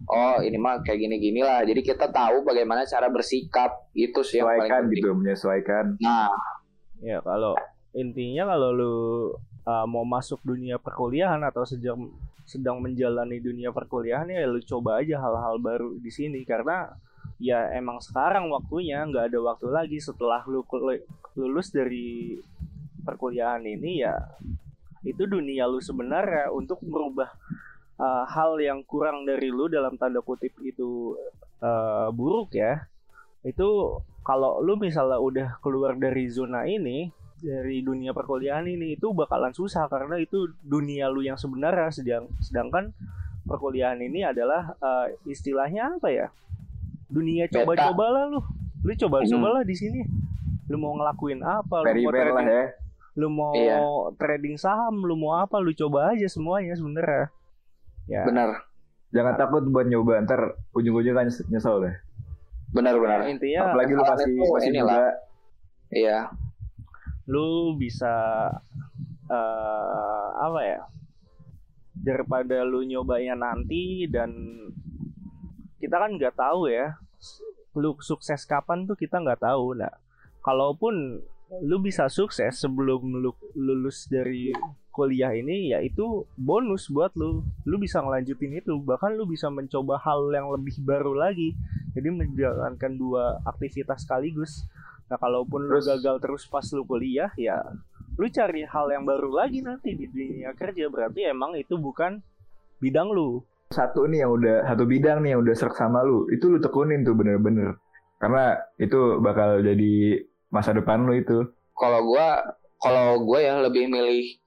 oh 0.06 0.38
ini 0.38 0.54
mah 0.54 0.80
kayak 0.80 1.00
gini 1.00 1.16
gini 1.18 1.40
lah. 1.40 1.60
Jadi 1.60 1.80
kita 1.80 2.08
tahu 2.08 2.40
bagaimana 2.42 2.84
cara 2.84 3.08
bersikap. 3.08 3.90
Itu 3.90 4.22
sih 4.22 4.38
yang 4.38 4.46
paling 4.46 4.60
Menyesuaikan 4.62 4.82
penting. 4.82 4.96
gitu, 4.96 5.10
menyesuaikan. 5.12 5.84
nah. 5.98 6.30
Ya 6.96 7.20
kalau 7.20 7.52
intinya 7.92 8.48
kalau 8.48 8.70
lu 8.72 8.94
uh, 9.64 9.84
mau 9.84 10.02
masuk 10.02 10.40
dunia 10.40 10.76
perkuliahan 10.76 11.40
atau 11.42 11.64
sedang 11.64 12.08
sedang 12.46 12.78
menjalani 12.78 13.42
dunia 13.42 13.74
perkuliahan 13.74 14.30
ya 14.30 14.46
lu 14.46 14.62
coba 14.62 15.02
aja 15.02 15.18
hal-hal 15.18 15.59
baru 15.59 15.98
di 15.98 16.11
sini. 16.14 16.46
Karena 16.46 16.88
ya 17.42 17.74
emang 17.74 17.98
sekarang 17.98 18.48
waktunya 18.48 19.02
nggak 19.02 19.35
ada 19.35 19.38
waktu 19.42 19.68
lagi. 19.68 19.98
Setelah 19.98 20.46
lu 20.46 20.62
lulus 21.37 21.74
dari 21.74 22.38
perkuliahan 23.02 23.66
ini 23.66 24.06
ya 24.06 24.14
itu 25.02 25.26
dunia 25.26 25.66
lu 25.66 25.82
sebenarnya. 25.82 26.54
Untuk 26.54 26.80
merubah 26.87 27.35
uh, 27.98 28.24
hal 28.30 28.56
yang 28.62 28.87
kurang 28.87 29.26
dari 29.26 29.50
lu 29.50 29.66
dalam 29.66 29.98
tanda 29.98 30.22
kutip 30.22 30.54
itu 30.62 31.18
uh, 31.61 32.09
buruk 32.12 32.56
ya 32.56 32.87
itu 33.46 34.00
kalau 34.26 34.59
lu 34.59 34.74
misalnya 34.74 35.22
udah 35.22 35.48
keluar 35.62 35.94
dari 35.94 36.26
zona 36.26 36.66
ini 36.66 37.14
dari 37.37 37.81
dunia 37.81 38.11
perkuliahan 38.11 38.64
ini 38.64 38.94
itu 38.94 39.11
bakalan 39.11 39.51
susah 39.51 39.87
karena 39.87 40.16
itu 40.16 40.49
dunia 40.61 41.07
lu 41.07 41.20
yang 41.20 41.35
sebenarnya. 41.35 41.88
Sedang 41.90 42.33
sedangkan 42.38 42.92
perkuliahan 43.42 43.99
ini 43.99 44.22
adalah 44.22 44.75
uh, 44.77 45.07
istilahnya 45.25 45.96
apa 45.96 46.09
ya? 46.09 46.27
Dunia 47.07 47.46
coba-cobalah 47.46 48.27
lu. 48.27 48.40
Lu 48.83 48.92
coba-cobalah 48.92 49.61
Hmm. 49.61 49.68
di 49.68 49.77
sini. 49.77 50.01
Lu 50.66 50.77
mau 50.77 50.94
ngelakuin 50.94 51.40
apa? 51.40 51.81
Lu 51.81 51.87
mau 51.87 51.94
Eksperimen 52.11 52.14
lah 52.27 52.35
trading 52.37 52.49
ya. 52.49 52.64
lu 53.16 53.29
mau 53.29 53.53
Iya. 53.53 53.79
trading 54.14 54.57
saham 54.57 55.01
lu 55.01 55.14
mau 55.14 55.37
apa? 55.37 55.57
Lu 55.57 55.72
coba 55.72 56.12
aja 56.12 56.27
semuanya 56.27 56.72
sebenarnya. 56.72 57.31
Ya. 58.05 58.22
Benar. 58.22 58.66
Jangan 59.09 59.35
takut 59.35 59.62
buat 59.64 59.87
nyoba, 59.87 60.20
ntar 60.20 60.40
ujung-ujungnya 60.72 61.14
kan 61.14 61.25
nyes- 61.27 61.46
nyesel 61.49 61.81
deh. 61.81 61.96
benar-benar 62.66 63.25
intinya 63.25 63.72
Apalagi 63.72 63.94
lu 63.94 64.03
masih 64.03 64.27
masih 64.42 64.70
muda. 64.77 65.07
iya 65.88 66.18
lu 67.26 67.74
bisa 67.74 68.14
eh 69.26 70.28
apa 70.36 70.60
ya 70.62 70.80
daripada 71.98 72.62
lu 72.62 72.86
nyobain 72.86 73.34
nanti 73.34 74.06
dan 74.06 74.30
kita 75.82 75.98
kan 75.98 76.14
nggak 76.14 76.38
tahu 76.38 76.70
ya 76.70 76.94
lu 77.76 77.92
sukses 78.00 78.48
kapan 78.48 78.88
tuh 78.88 78.96
kita 78.96 79.20
nggak 79.20 79.44
tahu. 79.44 79.76
Nah 79.76 79.92
kalaupun 80.40 81.20
lu 81.62 81.76
bisa 81.78 82.08
sukses 82.10 82.58
sebelum 82.58 83.22
lu 83.22 83.30
lulus 83.54 84.08
dari 84.10 84.50
kuliah 84.90 85.30
ini 85.36 85.76
ya 85.76 85.84
itu 85.84 86.24
bonus 86.40 86.88
buat 86.88 87.12
lu. 87.14 87.44
Lu 87.68 87.76
bisa 87.76 88.00
ngelanjutin 88.00 88.56
itu. 88.56 88.80
Bahkan 88.80 89.14
lu 89.14 89.28
bisa 89.28 89.52
mencoba 89.52 90.00
hal 90.00 90.32
yang 90.32 90.48
lebih 90.48 90.80
baru 90.82 91.12
lagi. 91.12 91.52
Jadi 91.92 92.08
menjalankan 92.08 92.92
dua 92.96 93.40
aktivitas 93.44 94.08
sekaligus 94.08 94.64
nah 95.06 95.18
kalaupun 95.18 95.70
lu 95.70 95.78
Terus- 95.78 95.86
gagal 95.98 96.16
terus 96.18 96.42
pas 96.50 96.66
lu 96.74 96.82
kuliah 96.82 97.30
ya 97.38 97.62
lu 98.16 98.26
cari 98.32 98.64
hal 98.64 98.86
yang 98.90 99.04
baru 99.04 99.28
lagi 99.30 99.60
nanti 99.60 99.92
di 99.92 100.08
dunia 100.08 100.56
kerja 100.56 100.88
berarti 100.88 101.28
emang 101.28 101.54
itu 101.54 101.76
bukan 101.76 102.18
bidang 102.80 103.12
lu 103.12 103.44
Satu 103.66 104.06
nih 104.06 104.22
yang 104.22 104.30
udah 104.30 104.56
satu 104.62 104.86
bidang 104.86 105.26
nih 105.26 105.34
yang 105.34 105.42
udah 105.42 105.54
serak 105.58 105.74
sama 105.74 105.98
lu, 106.06 106.30
itu 106.30 106.46
lu 106.46 106.62
tekunin 106.62 107.02
tuh 107.02 107.18
bener-bener. 107.18 107.74
Karena 108.22 108.54
itu 108.78 109.18
bakal 109.18 109.58
jadi 109.58 110.22
masa 110.54 110.70
depan 110.70 111.02
lu 111.02 111.18
itu. 111.18 111.42
kalau 111.74 111.98
gua 112.06 112.46
kalau 112.78 113.26
gue 113.26 113.42
ya 113.42 113.58
lebih 113.66 113.90
milih 113.90 114.38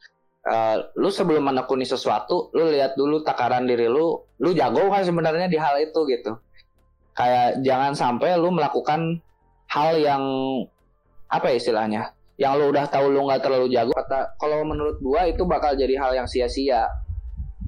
eh, 0.47 0.75
lu 0.95 1.11
sebelum 1.11 1.51
menekuni 1.51 1.83
sesuatu 1.83 2.47
lu 2.55 2.71
lihat 2.71 2.95
dulu 2.95 3.19
takaran 3.19 3.67
diri 3.67 3.91
lu 3.91 4.23
lu 4.39 4.55
jago 4.55 4.87
kan 4.87 5.03
sebenarnya 5.03 5.51
di 5.51 5.59
hal 5.59 5.75
itu 5.83 5.99
gitu 6.07 6.39
kayak 7.13 7.59
jangan 7.61 7.91
sampai 7.91 8.39
lu 8.39 8.55
melakukan 8.55 9.19
hal 9.69 9.95
yang 9.95 10.23
apa 11.27 11.45
ya 11.47 11.55
istilahnya 11.55 12.01
yang 12.35 12.55
lu 12.55 12.71
udah 12.71 12.87
tahu 12.87 13.11
lu 13.11 13.23
nggak 13.23 13.41
terlalu 13.41 13.67
jago 13.69 13.91
kata 13.91 14.33
kalau 14.35 14.63
menurut 14.63 14.97
gua 14.99 15.27
itu 15.27 15.43
bakal 15.43 15.75
jadi 15.75 15.93
hal 15.95 16.15
yang 16.15 16.25
sia-sia. 16.25 16.87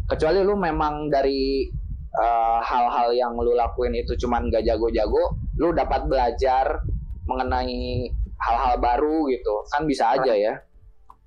Kecuali 0.08 0.42
lu 0.42 0.56
memang 0.56 1.08
dari 1.08 1.68
eh, 2.12 2.60
hal-hal 2.62 3.12
yang 3.12 3.32
lu 3.34 3.52
lakuin 3.52 3.96
itu 3.96 4.12
cuman 4.18 4.48
gak 4.48 4.64
jago-jago 4.64 5.32
lu 5.56 5.72
dapat 5.72 6.04
belajar 6.06 6.84
mengenai 7.24 8.12
hal-hal 8.38 8.76
baru 8.78 9.28
gitu. 9.28 9.56
Kan 9.70 9.86
bisa 9.86 10.12
aja 10.12 10.34
ya. 10.34 10.54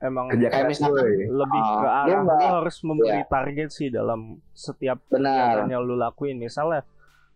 Emang 0.01 0.29
Kerja 0.29 0.53
Kayak 0.53 0.69
misalkan- 0.69 1.01
woy. 1.01 1.25
lebih 1.25 1.61
Ah, 1.61 1.69
ke 1.73 1.81
lu 1.81 1.89
arah 1.89 2.13
lu 2.13 2.47
harus 2.61 2.77
memberi 2.83 3.17
Iya. 3.17 3.31
target 3.31 3.69
sih 3.71 3.89
dalam 3.89 4.21
setiap 4.53 4.99
benar. 5.09 5.65
yang 5.65 5.81
lu 5.81 5.97
lakuin. 5.97 6.37
Misalnya 6.37 6.85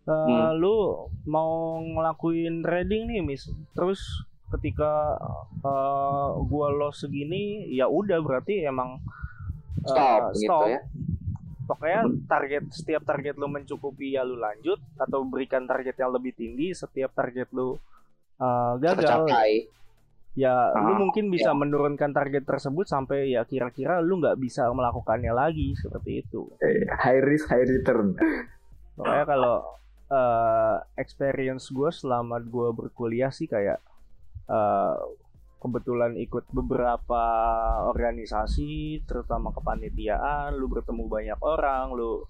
eh, 0.08 0.16
Hmm. 0.16 0.56
lu 0.56 1.04
mau 1.28 1.76
ngelakuin 1.78 2.64
trading 2.64 3.04
nih 3.06 3.20
mis 3.20 3.44
terus 3.76 4.00
ketika 4.48 5.20
eh, 5.60 6.28
gua 6.42 6.72
loss 6.72 7.04
segini 7.04 7.68
ya 7.68 7.84
udah 7.86 8.16
berarti 8.24 8.64
emang 8.64 9.04
eh, 9.84 9.84
stop 9.84 10.32
gitu 10.32 10.56
ya. 10.66 10.80
Pokoknya 11.68 12.00
target 12.24 12.64
setiap 12.72 13.04
target 13.04 13.36
lu 13.36 13.44
mencukupi 13.44 14.16
ya 14.16 14.24
lu 14.24 14.40
lanjut 14.40 14.80
atau 14.96 15.20
berikan 15.22 15.68
target 15.68 16.00
yang 16.00 16.16
lebih 16.16 16.32
tinggi 16.32 16.72
setiap 16.72 17.12
target 17.12 17.52
lu 17.52 17.76
eh, 18.40 18.72
gagal. 18.80 19.28
Tercapai. 19.28 19.68
Ya 20.32 20.70
lu 20.72 20.94
Ah, 20.94 20.98
mungkin 21.02 21.28
bisa 21.28 21.50
menurunkan 21.52 22.14
target 22.14 22.46
tersebut 22.46 22.86
sampai 22.86 23.34
ya 23.34 23.44
kira-kira 23.44 23.98
lu 23.98 24.16
nggak 24.16 24.38
bisa 24.38 24.64
melakukannya 24.70 25.34
lagi 25.34 25.76
seperti 25.76 26.22
itu. 26.24 26.48
Eh, 26.62 26.88
high 26.88 27.20
risk 27.20 27.50
high 27.50 27.66
return. 27.66 28.14
Makanya 28.96 29.26
kalau 29.28 29.56
eh, 30.08 30.76
experience 30.96 31.70
gue 31.72 31.90
selama 31.92 32.40
gue 32.40 32.68
berkuliah 32.72 33.32
sih 33.32 33.46
kayak 33.46 33.78
eh, 34.48 34.98
kebetulan 35.58 36.14
ikut 36.14 36.46
beberapa 36.54 37.24
organisasi, 37.90 39.02
terutama 39.04 39.50
kepanitiaan, 39.50 40.54
lu 40.54 40.70
bertemu 40.70 41.04
banyak 41.10 41.40
orang, 41.42 41.90
lu 41.98 42.22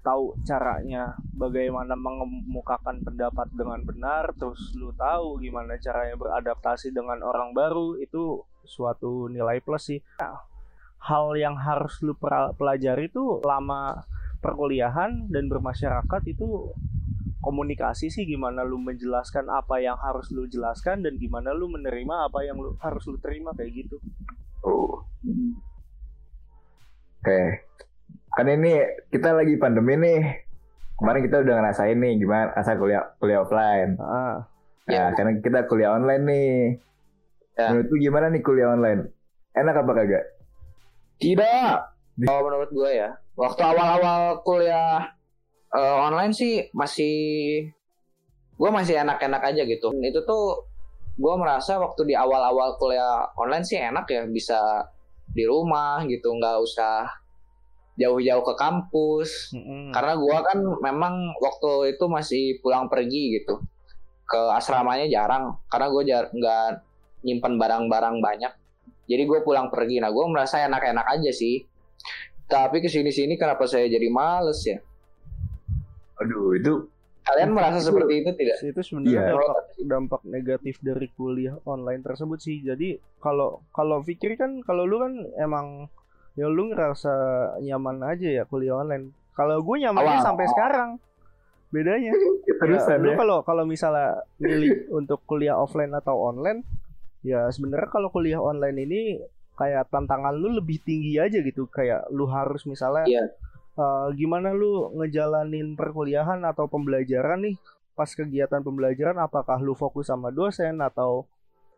tahu 0.00 0.32
caranya 0.48 1.12
bagaimana 1.36 1.92
mengemukakan 1.92 3.04
pendapat 3.04 3.52
dengan 3.52 3.84
benar, 3.84 4.32
terus 4.40 4.72
lu 4.80 4.96
tahu 4.96 5.36
gimana 5.44 5.76
caranya 5.76 6.16
beradaptasi 6.16 6.88
dengan 6.96 7.20
orang 7.20 7.52
baru, 7.52 8.00
itu 8.00 8.40
suatu 8.64 9.28
nilai 9.28 9.60
plus 9.60 9.92
sih. 9.92 10.00
Nah, 10.16 10.40
hal 11.04 11.36
yang 11.36 11.60
harus 11.60 12.00
lu 12.00 12.16
pelajari 12.56 13.12
itu 13.12 13.44
lama 13.44 14.08
perkuliahan 14.38 15.30
dan 15.30 15.50
bermasyarakat 15.50 16.22
itu 16.30 16.72
komunikasi 17.38 18.10
sih 18.10 18.26
gimana 18.26 18.66
lu 18.66 18.82
menjelaskan 18.82 19.46
apa 19.46 19.78
yang 19.78 19.94
harus 19.98 20.28
lu 20.34 20.44
jelaskan 20.50 21.06
dan 21.06 21.14
gimana 21.16 21.54
lu 21.54 21.70
menerima 21.70 22.28
apa 22.28 22.42
yang 22.42 22.58
lu 22.58 22.74
harus 22.82 23.06
lu 23.06 23.16
terima 23.22 23.54
kayak 23.54 23.86
gitu. 23.86 23.96
Oh. 24.66 25.06
Oke. 27.22 27.40
Kan 28.34 28.46
ini 28.46 28.78
kita 29.10 29.34
lagi 29.34 29.54
pandemi 29.58 29.94
nih. 29.98 30.20
kemarin 30.98 31.22
kita 31.22 31.46
udah 31.46 31.54
ngerasain 31.62 31.94
nih 31.94 32.18
gimana 32.18 32.50
asal 32.58 32.74
kuliah 32.74 33.14
kuliah 33.22 33.46
offline. 33.46 33.94
Ah, 34.02 34.50
Nah, 34.88 34.90
Ya. 34.90 35.14
karena 35.14 35.38
kita 35.38 35.68
kuliah 35.70 35.94
online 35.94 36.24
nih. 36.26 36.50
Ya. 37.54 37.70
Menurut 37.70 37.86
lu 37.86 37.96
gimana 38.02 38.26
nih 38.34 38.42
kuliah 38.42 38.74
online? 38.74 39.06
Enak 39.54 39.84
apa 39.84 39.92
kagak? 39.94 40.24
Tidak. 41.22 41.97
Kalau 42.18 42.40
menurut 42.50 42.70
gue 42.74 42.90
ya, 42.98 43.14
waktu 43.38 43.62
awal-awal 43.62 44.42
kuliah 44.42 45.14
eh, 45.70 45.96
online 46.02 46.34
sih 46.34 46.66
masih 46.74 47.14
gue 48.58 48.70
masih 48.74 48.98
enak-enak 49.06 49.42
aja 49.54 49.62
gitu. 49.62 49.94
Itu 50.02 50.26
tuh 50.26 50.66
gue 51.18 51.34
merasa 51.38 51.78
waktu 51.78 52.10
di 52.10 52.14
awal-awal 52.18 52.74
kuliah 52.78 53.26
online 53.38 53.62
sih 53.62 53.78
enak 53.78 54.06
ya 54.10 54.26
bisa 54.26 54.58
di 55.30 55.46
rumah 55.46 56.02
gitu, 56.10 56.34
nggak 56.34 56.58
usah 56.58 57.06
jauh-jauh 57.98 58.42
ke 58.42 58.54
kampus. 58.58 59.54
mm-mm. 59.54 59.90
Karena 59.94 60.14
gue 60.18 60.36
kan 60.42 60.58
memang 60.82 61.14
waktu 61.38 61.94
itu 61.94 62.04
masih 62.10 62.58
pulang 62.62 62.86
pergi 62.90 63.38
gitu 63.38 63.62
ke 64.26 64.40
asramanya 64.54 65.06
jarang, 65.06 65.58
karena 65.70 65.86
gue 65.90 66.02
jar- 66.06 66.32
nggak 66.34 66.68
nyimpen 67.26 67.58
barang-barang 67.58 68.16
banyak. 68.22 68.52
Jadi 69.08 69.22
gue 69.26 69.38
pulang 69.42 69.70
pergi. 69.70 69.98
Nah 70.02 70.10
gue 70.10 70.24
merasa 70.30 70.62
enak-enak 70.66 71.06
aja 71.18 71.30
sih. 71.30 71.62
Tapi 72.48 72.80
ke 72.80 72.88
sini-sini 72.88 73.36
kenapa 73.36 73.68
saya 73.68 73.84
jadi 73.86 74.08
males 74.08 74.64
ya? 74.64 74.80
Aduh, 76.18 76.56
itu 76.56 76.88
Kalian 77.28 77.52
merasa 77.52 77.76
Itu- 77.76 77.92
seperti 77.92 78.12
itu 78.24 78.30
tidak? 78.40 78.56
itu 78.64 78.80
sebenarnya 78.80 79.12
Iya. 79.12 79.28
dampak 79.36 79.64
dampak 79.84 80.20
negatif 80.24 80.74
dari 80.80 81.12
kuliah 81.12 81.60
online 81.68 82.00
tersebut 82.00 82.40
sih. 82.40 82.64
Jadi 82.64 82.96
kalau 83.20 83.60
kalau 83.68 84.00
pikir 84.00 84.32
kan 84.40 84.64
kalau 84.64 84.88
lu 84.88 84.96
kan 84.96 85.12
emang 85.36 85.92
ya 86.40 86.48
lu 86.48 86.72
ngerasa 86.72 87.12
nyaman 87.60 88.00
aja 88.00 88.32
ya 88.32 88.48
kuliah 88.48 88.80
online. 88.80 89.12
Kalau 89.36 89.60
gue 89.60 89.76
nyamannya 89.76 90.18
Awal. 90.18 90.24
sampai 90.24 90.46
sekarang. 90.48 90.90
Bedanya. 91.68 92.16
ya, 92.48 92.96
lu 92.96 93.12
ya. 93.12 93.16
kalau 93.20 93.44
kalau 93.44 93.68
misalnya 93.68 94.24
milih 94.40 94.88
untuk 94.88 95.20
kuliah 95.28 95.52
offline 95.52 95.92
atau 95.92 96.32
online, 96.32 96.64
ya 97.20 97.44
sebenarnya 97.52 97.92
kalau 97.92 98.08
kuliah 98.08 98.40
online 98.40 98.88
ini 98.88 99.20
kayak 99.58 99.90
tantangan 99.90 100.30
lu 100.32 100.54
lebih 100.54 100.78
tinggi 100.80 101.18
aja 101.18 101.42
gitu. 101.42 101.66
Kayak 101.66 102.06
lu 102.08 102.30
harus 102.30 102.62
misalnya 102.64 103.04
Iya. 103.10 103.24
eh, 103.74 104.06
gimana 104.14 104.54
lu 104.54 104.94
ngejalanin 104.94 105.74
perkuliahan 105.74 106.46
atau 106.46 106.66
pembelajaran 106.66 107.42
nih 107.42 107.58
pas 107.92 108.06
kegiatan 108.06 108.62
pembelajaran 108.62 109.18
apakah 109.18 109.58
lu 109.58 109.74
fokus 109.74 110.06
sama 110.06 110.30
dosen 110.30 110.78
atau 110.78 111.26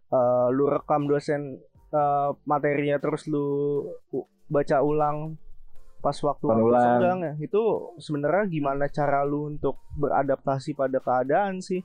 eh, 0.09 0.49
lu 0.53 0.69
rekam 0.69 1.09
dosen 1.09 1.57
eh, 1.91 2.31
materinya 2.45 3.01
terus 3.01 3.25
lu 3.25 3.89
baca 4.47 4.81
ulang 4.81 5.37
pas 6.01 6.17
waktu 6.17 6.45
waktu 6.49 6.57
senggang 6.81 7.19
ya 7.21 7.33
itu 7.39 7.63
sebenarnya 7.97 8.45
gimana 8.49 8.89
cara 8.89 9.21
lu 9.23 9.53
untuk 9.53 9.77
beradaptasi 9.95 10.73
pada 10.73 10.97
keadaan 10.97 11.61
sih 11.61 11.85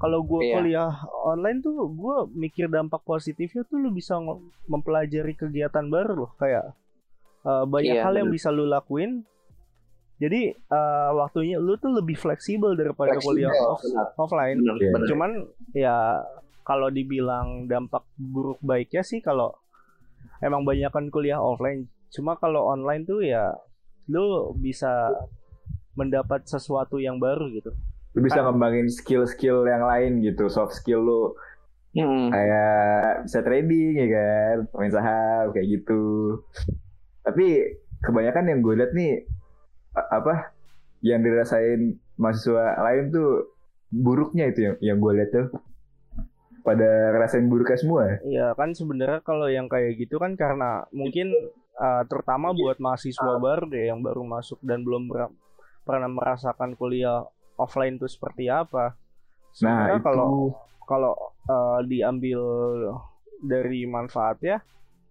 kalau 0.00 0.24
gue 0.24 0.40
Iya. 0.42 0.54
kuliah 0.56 0.90
online 1.22 1.60
tuh 1.60 1.76
gue 1.86 2.16
mikir 2.34 2.66
dampak 2.66 3.04
positifnya 3.04 3.62
tuh 3.62 3.78
lu 3.78 3.90
bisa 3.90 4.16
mempelajari 4.64 5.34
kegiatan 5.34 5.84
baru 5.86 6.16
loh 6.18 6.32
kayak 6.34 6.72
eh, 7.42 7.64
banyak 7.66 7.94
Iya, 7.94 8.02
hal 8.02 8.14
yang 8.16 8.26
bener. 8.26 8.36
bisa 8.36 8.48
lu 8.48 8.64
lakuin 8.64 9.22
jadi 10.16 10.40
eh, 10.52 11.10
waktunya 11.12 11.56
lu 11.56 11.76
tuh 11.76 11.92
lebih 11.94 12.12
fleksibel 12.14 12.72
daripada 12.74 13.14
Fleksibel, 13.14 13.28
kuliah 13.46 13.52
off- 13.62 13.84
offline 14.18 14.56
Bener, 14.58 14.76
Iya. 14.78 14.90
bener. 14.90 15.06
cuman 15.06 15.30
ya 15.72 15.96
kalau 16.60 16.88
dibilang 16.88 17.64
dampak 17.66 18.04
buruk 18.14 18.60
baiknya 18.60 19.00
sih 19.00 19.18
kalau 19.18 19.52
emang 20.40 20.62
banyak 20.62 20.88
kan 20.88 21.08
kuliah 21.08 21.36
offline 21.36 21.84
cuma 22.08 22.34
kalau 22.34 22.66
online 22.66 23.04
tuh 23.04 23.20
ya 23.20 23.52
lu 24.06 24.24
bisa 24.54 25.12
mendapat 25.92 26.42
sesuatu 26.44 26.96
yang 26.96 27.16
baru 27.16 27.48
gitu 27.50 27.70
Lu 28.10 28.20
bisa 28.20 28.40
Kan- 28.40 28.50
ngembangin 28.50 28.88
skill-skill 28.88 29.64
yang 29.64 29.82
lain 29.82 30.18
gitu, 30.20 30.46
soft 30.46 30.74
skill 30.74 31.00
lu 31.00 31.22
Hmm. 31.90 32.30
kayak 32.30 33.26
bisa 33.26 33.42
trading 33.42 33.94
ya 33.98 34.08
kan, 34.08 34.56
main 34.78 34.90
saham 34.90 35.50
kayak 35.50 35.66
gitu. 35.68 36.38
Tapi 37.20 37.46
kebanyakan 37.98 38.46
yang 38.46 38.60
gue 38.62 38.74
lihat 38.78 38.92
nih 38.94 39.26
apa 39.92 40.54
yang 41.02 41.18
dirasain 41.20 41.98
mahasiswa 42.14 42.78
lain 42.78 43.10
tuh 43.10 43.50
buruknya 43.90 44.46
itu 44.48 44.60
yang 44.62 44.76
yang 44.78 44.98
gue 44.98 45.12
lihat 45.18 45.30
tuh 45.30 45.46
pada 46.62 46.86
ngerasain 47.10 47.50
buruknya 47.50 47.74
semua. 47.74 48.22
Iya 48.22 48.54
kan 48.54 48.70
sebenarnya 48.70 49.18
kalau 49.20 49.50
yang 49.50 49.66
kayak 49.66 49.98
gitu 49.98 50.22
kan 50.22 50.38
karena 50.38 50.86
mungkin 50.94 51.34
uh, 51.74 52.02
terutama 52.06 52.54
buat 52.54 52.78
mahasiswa 52.78 53.34
baru 53.34 53.66
deh 53.66 53.90
yang 53.90 53.98
baru 53.98 54.22
masuk 54.22 54.62
dan 54.62 54.86
belum 54.86 55.10
pernah 55.82 56.06
merasakan 56.06 56.78
kuliah 56.78 57.26
offline 57.60 58.00
itu 58.00 58.08
seperti 58.08 58.48
apa. 58.48 58.96
Nah 58.96 59.52
Sebenarnya 59.52 59.98
itu 60.00 60.04
kalau 60.08 60.30
kalau 60.88 61.14
uh, 61.46 61.80
diambil 61.84 62.40
dari 63.40 63.84
manfaatnya 63.84 64.64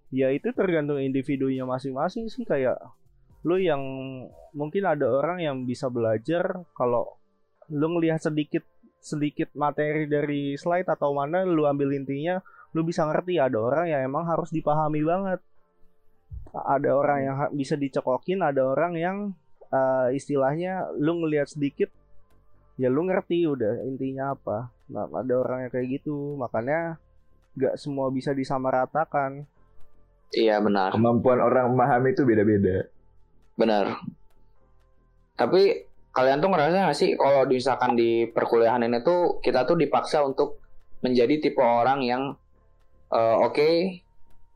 ya 0.09 0.33
itu 0.33 0.49
tergantung 0.53 0.97
individunya 0.97 1.65
masing-masing 1.65 2.29
sih 2.29 2.45
kayak 2.45 2.77
lu 3.45 3.55
yang 3.61 3.81
mungkin 4.51 4.83
ada 4.83 5.07
orang 5.07 5.39
yang 5.39 5.63
bisa 5.63 5.87
belajar 5.87 6.65
kalau 6.73 7.15
lu 7.69 7.87
ngelihat 7.95 8.19
sedikit 8.19 8.65
sedikit 8.99 9.53
materi 9.55 10.09
dari 10.09 10.59
slide 10.59 10.89
atau 10.89 11.15
mana 11.15 11.47
lu 11.47 11.63
ambil 11.63 11.95
intinya 11.95 12.41
lu 12.75 12.83
bisa 12.83 13.07
ngerti 13.07 13.39
ada 13.39 13.57
orang 13.57 13.87
yang 13.87 14.01
emang 14.03 14.27
harus 14.27 14.51
dipahami 14.51 15.01
banget 15.05 15.39
ada 16.51 16.89
orang 16.97 17.19
yang 17.23 17.37
bisa 17.55 17.77
dicekokin 17.77 18.41
ada 18.41 18.65
orang 18.65 18.93
yang 18.97 19.17
uh, 19.71 20.09
istilahnya 20.11 20.89
lu 20.97 21.23
ngelihat 21.23 21.47
sedikit 21.47 21.89
ya 22.79 22.87
lu 22.87 23.03
ngerti 23.03 23.43
udah 23.43 23.83
intinya 23.83 24.31
apa 24.31 24.71
nah 24.87 25.05
ada 25.11 25.35
orang 25.35 25.67
yang 25.67 25.71
kayak 25.75 25.99
gitu 25.99 26.39
makanya 26.39 26.95
nggak 27.59 27.75
semua 27.75 28.07
bisa 28.07 28.31
disamaratakan 28.31 29.43
Iya 30.29 30.61
benar. 30.61 30.93
kemampuan 30.93 31.41
orang 31.41 31.73
memahami 31.73 32.13
itu 32.13 32.21
beda-beda. 32.21 32.85
Benar. 33.57 33.97
Tapi 35.33 35.89
kalian 36.13 36.37
tuh 36.37 36.49
ngerasa 36.53 36.85
gak 36.85 36.99
sih 36.99 37.17
kalau 37.17 37.49
misalkan 37.49 37.97
di 37.97 38.29
perkuliahan 38.29 38.85
ini 38.85 39.01
tuh 39.01 39.41
kita 39.41 39.65
tuh 39.65 39.73
dipaksa 39.73 40.21
untuk 40.21 40.61
menjadi 41.01 41.41
tipe 41.41 41.63
orang 41.63 42.05
yang 42.05 42.37
eh, 43.09 43.35
oke, 43.41 43.69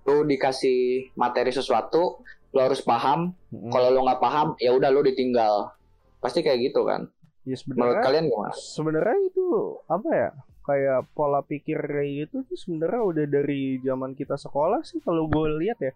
lu 0.05 0.29
dikasih 0.29 1.09
materi 1.17 1.49
sesuatu, 1.49 2.21
lu 2.53 2.59
harus 2.61 2.85
paham. 2.85 3.33
Mm. 3.49 3.71
Kalau 3.73 3.89
lu 3.89 3.99
nggak 4.05 4.21
paham, 4.21 4.47
ya 4.61 4.77
udah 4.77 4.93
lu 4.93 5.01
ditinggal. 5.01 5.73
Pasti 6.21 6.45
kayak 6.45 6.69
gitu 6.69 6.85
kan. 6.85 7.09
Ya 7.43 7.53
Menurut 7.53 7.59
sebenarnya 7.59 8.01
kalian 8.01 8.25
gimana? 8.25 8.53
sebenarnya 8.55 9.17
itu 9.25 9.45
apa 9.85 10.09
ya 10.11 10.29
kayak 10.61 10.99
pola 11.11 11.41
pikir 11.41 11.75
kayak 11.77 12.09
gitu 12.21 12.35
tuh 12.43 12.55
sebenarnya 12.55 13.01
udah 13.03 13.25
dari 13.27 13.61
zaman 13.77 14.11
kita 14.13 14.35
sekolah 14.35 14.79
sih 14.81 14.99
kalau 14.99 15.27
gue 15.27 15.47
lihat 15.59 15.79
ya 15.81 15.93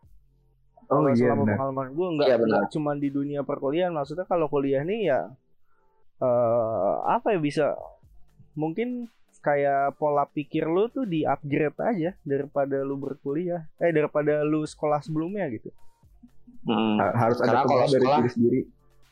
Oh 0.86 1.00
Kalau 1.00 1.10
iya 1.10 1.20
selama 1.22 1.42
benar. 1.42 1.56
pengalaman 1.58 1.88
gue 1.90 2.08
nggak 2.14 2.28
Iya, 2.30 2.38
nggak 2.38 2.66
cuma 2.70 2.92
di 2.94 3.10
dunia 3.10 3.42
perkuliahan 3.42 3.92
maksudnya 3.92 4.24
kalau 4.24 4.48
kuliah 4.48 4.82
nih 4.82 5.02
ya 5.06 5.20
eh 6.18 6.96
apa 7.06 7.28
ya 7.30 7.40
bisa 7.40 7.66
mungkin 8.54 9.06
kayak 9.40 9.96
pola 9.96 10.26
pikir 10.26 10.66
lu 10.66 10.88
tuh 10.88 11.04
di 11.04 11.24
upgrade 11.24 11.78
aja 11.78 12.12
daripada 12.22 12.82
lu 12.82 12.98
berkuliah 12.98 13.70
eh 13.78 13.92
daripada 13.92 14.42
lu 14.42 14.64
sekolah 14.64 15.00
sebelumnya 15.00 15.48
gitu 15.50 15.72
Hmm. 16.64 17.00
Ha- 17.00 17.16
Harus 17.18 17.40
ada 17.40 17.48
Karena 17.54 17.64
kalau 17.64 17.80
dari 17.80 17.92
sekolah- 17.96 18.20
diri 18.20 18.30
sendiri. 18.30 18.60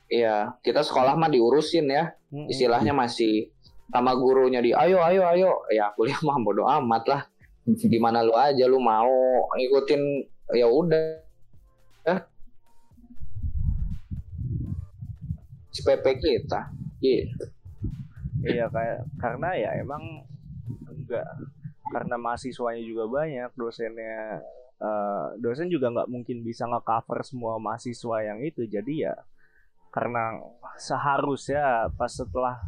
Iya, 0.06 0.54
kita 0.62 0.86
sekolah 0.86 1.18
mah 1.18 1.30
diurusin 1.34 1.89
ya. 1.89 2.13
Istilahnya 2.30 2.94
masih 2.94 3.50
sama 3.89 4.13
gurunya 4.18 4.62
di 4.62 4.70
ayo 4.74 5.02
ayo 5.02 5.26
ayo. 5.34 5.52
Ya 5.74 5.89
kuliah 5.98 6.20
mah 6.22 6.38
bodo 6.41 6.65
amat 6.70 7.04
lah. 7.10 7.22
Gimana 7.65 8.22
lu 8.22 8.38
aja 8.38 8.70
lu 8.70 8.78
mau 8.78 9.50
ngikutin 9.58 10.02
ya 10.54 10.70
udah. 10.70 11.26
Eh. 12.06 12.20
CPP 15.74 16.06
kita. 16.22 16.70
Gitu. 17.02 17.46
Iya 18.46 18.70
kayak 18.70 19.10
karena 19.18 19.50
ya 19.58 19.70
emang 19.82 20.22
enggak 20.86 21.26
karena 21.89 22.15
mahasiswanya 22.18 22.82
juga 22.86 23.10
banyak 23.10 23.50
dosennya 23.58 24.41
eh, 24.78 25.26
dosen 25.41 25.70
juga 25.70 25.89
nggak 25.89 26.10
mungkin 26.13 26.46
bisa 26.46 26.70
nge-cover 26.70 27.26
semua 27.26 27.58
mahasiswa 27.58 28.18
yang 28.22 28.41
itu 28.46 28.70
jadi 28.70 28.94
ya 29.10 29.15
karena 29.96 30.44
seharusnya 30.76 31.88
pas 31.96 32.12
setelah 32.12 32.60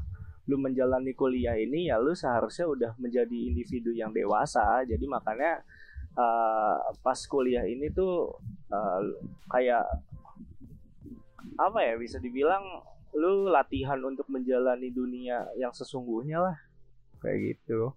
lu 0.48 0.56
menjalani 0.56 1.12
kuliah 1.12 1.60
ini 1.60 1.92
ya 1.92 2.00
lu 2.00 2.16
seharusnya 2.16 2.72
udah 2.72 2.92
menjadi 2.96 3.36
individu 3.52 3.92
yang 3.92 4.16
dewasa. 4.16 4.88
Jadi 4.88 5.04
makanya 5.12 5.60
eh, 6.16 6.76
pas 7.04 7.20
kuliah 7.28 7.68
ini 7.68 7.92
tuh 7.92 8.32
eh, 8.72 9.02
kayak 9.52 9.84
apa 11.60 11.80
ya 11.84 12.00
bisa 12.00 12.16
dibilang 12.24 12.64
lu 13.12 13.52
latihan 13.52 14.00
untuk 14.08 14.24
menjalani 14.32 14.88
dunia 14.88 15.52
yang 15.60 15.76
sesungguhnya 15.76 16.40
lah. 16.40 16.56
Kayak 17.20 17.60
gitu. 17.60 17.92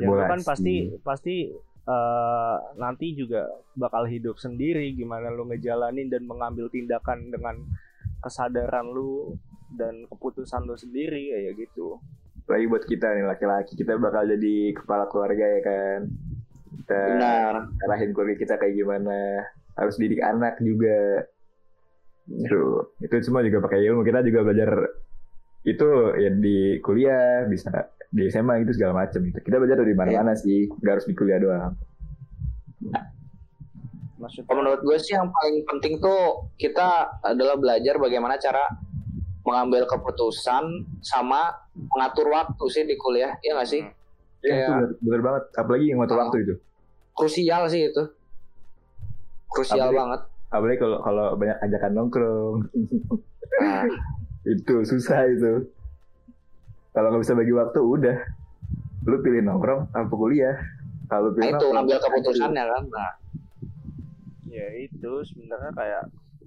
Ya 0.00 0.08
lu 0.08 0.16
Boleh 0.16 0.24
kan 0.24 0.40
pasti 0.40 0.88
pasti 1.04 1.52
eh, 1.84 2.56
nanti 2.80 3.12
juga 3.12 3.44
bakal 3.76 4.08
hidup 4.08 4.40
sendiri 4.40 4.88
gimana 4.96 5.28
lu 5.28 5.44
ngejalanin 5.52 6.08
dan 6.08 6.24
mengambil 6.24 6.72
tindakan 6.72 7.28
dengan 7.28 7.60
kesadaran 8.24 8.88
lu 8.88 9.36
dan 9.76 10.08
keputusan 10.08 10.64
lu 10.64 10.72
sendiri 10.74 11.36
kayak 11.36 11.54
gitu 11.60 12.00
Lagi 12.44 12.64
buat 12.68 12.84
kita 12.84 13.08
nih 13.16 13.24
laki-laki 13.24 13.72
kita 13.76 13.96
bakal 13.96 14.28
jadi 14.28 14.76
kepala 14.76 15.08
keluarga 15.08 15.44
ya 15.48 15.60
kan. 15.64 16.00
Kita 16.76 17.00
Benar. 17.16 17.52
arahin 17.88 18.12
keluarga 18.12 18.36
kita 18.36 18.54
kayak 18.60 18.76
gimana. 18.76 19.48
Harus 19.80 19.96
didik 19.96 20.20
anak 20.20 20.60
juga. 20.60 21.24
Itu 22.28 22.92
itu 23.00 23.14
semua 23.24 23.40
juga 23.48 23.64
pakai 23.64 23.88
ilmu. 23.88 24.04
Kita 24.04 24.20
juga 24.20 24.44
belajar 24.44 24.76
itu 25.64 25.88
ya 26.20 26.30
di 26.36 26.76
kuliah 26.84 27.48
bisa 27.48 27.72
di 28.12 28.28
SMA 28.28 28.60
gitu 28.68 28.76
segala 28.76 29.08
macam 29.08 29.24
gitu. 29.24 29.40
Kita 29.40 29.56
belajar 29.56 29.80
dari 29.80 29.96
mana-mana 29.96 30.36
sih, 30.36 30.68
nggak 30.68 30.92
harus 31.00 31.08
di 31.08 31.14
kuliah 31.16 31.40
doang. 31.40 31.72
Maksudnya 34.24 34.46
Kalau 34.46 34.58
menurut 34.58 34.80
gue 34.80 34.96
sih 34.96 35.12
yang 35.12 35.28
paling 35.28 35.56
penting 35.64 35.94
tuh 35.98 36.20
kita 36.56 36.88
adalah 37.20 37.54
belajar 37.54 37.94
bagaimana 37.96 38.34
cara 38.34 38.64
mengambil 39.42 39.84
keputusan 39.84 40.64
sama 40.98 41.52
mengatur 41.74 42.26
waktu 42.26 42.64
sih 42.66 42.82
di 42.82 42.96
kuliah, 42.96 43.36
ya 43.38 43.52
nggak 43.52 43.68
sih? 43.68 43.84
Iya 44.40 44.48
itu 44.48 44.48
Kayak- 44.50 44.68
bener, 44.70 44.90
bener 44.98 45.20
banget. 45.22 45.42
Apalagi 45.54 45.84
yang 45.84 45.98
ngatur 46.00 46.16
Oh. 46.16 46.22
waktu 46.22 46.38
itu. 46.40 46.54
Krusial 47.12 47.62
sih 47.66 47.82
itu. 47.86 48.02
Krusial 49.46 49.78
Apalagi- 49.84 49.98
banget. 49.98 50.20
Apalagi 50.48 50.78
kalau 50.78 50.98
kalau 51.00 51.26
banyak 51.34 51.58
ajakan 51.60 51.92
nongkrong. 51.92 52.56
Nah, 53.54 53.84
itu 54.54 54.74
susah 54.82 55.20
itu. 55.26 55.52
Kalau 56.90 57.10
nggak 57.10 57.22
bisa 57.22 57.34
bagi 57.34 57.52
waktu 57.52 57.78
udah. 57.78 58.18
Lu 59.04 59.20
pilih 59.20 59.42
nongkrong 59.42 59.90
apa 59.90 60.08
kuliah? 60.10 60.56
Kalau 61.04 61.28
nah 61.28 61.34
pilih 61.34 61.50
itu 61.50 61.66
nongkrong, 61.66 61.82
ambil 61.82 61.98
keputusannya 62.00 62.64
kan. 62.64 62.82
Nah, 62.88 63.10
ya 64.54 64.68
itu 64.78 65.12
sebenarnya 65.26 65.72
kayak 65.74 66.04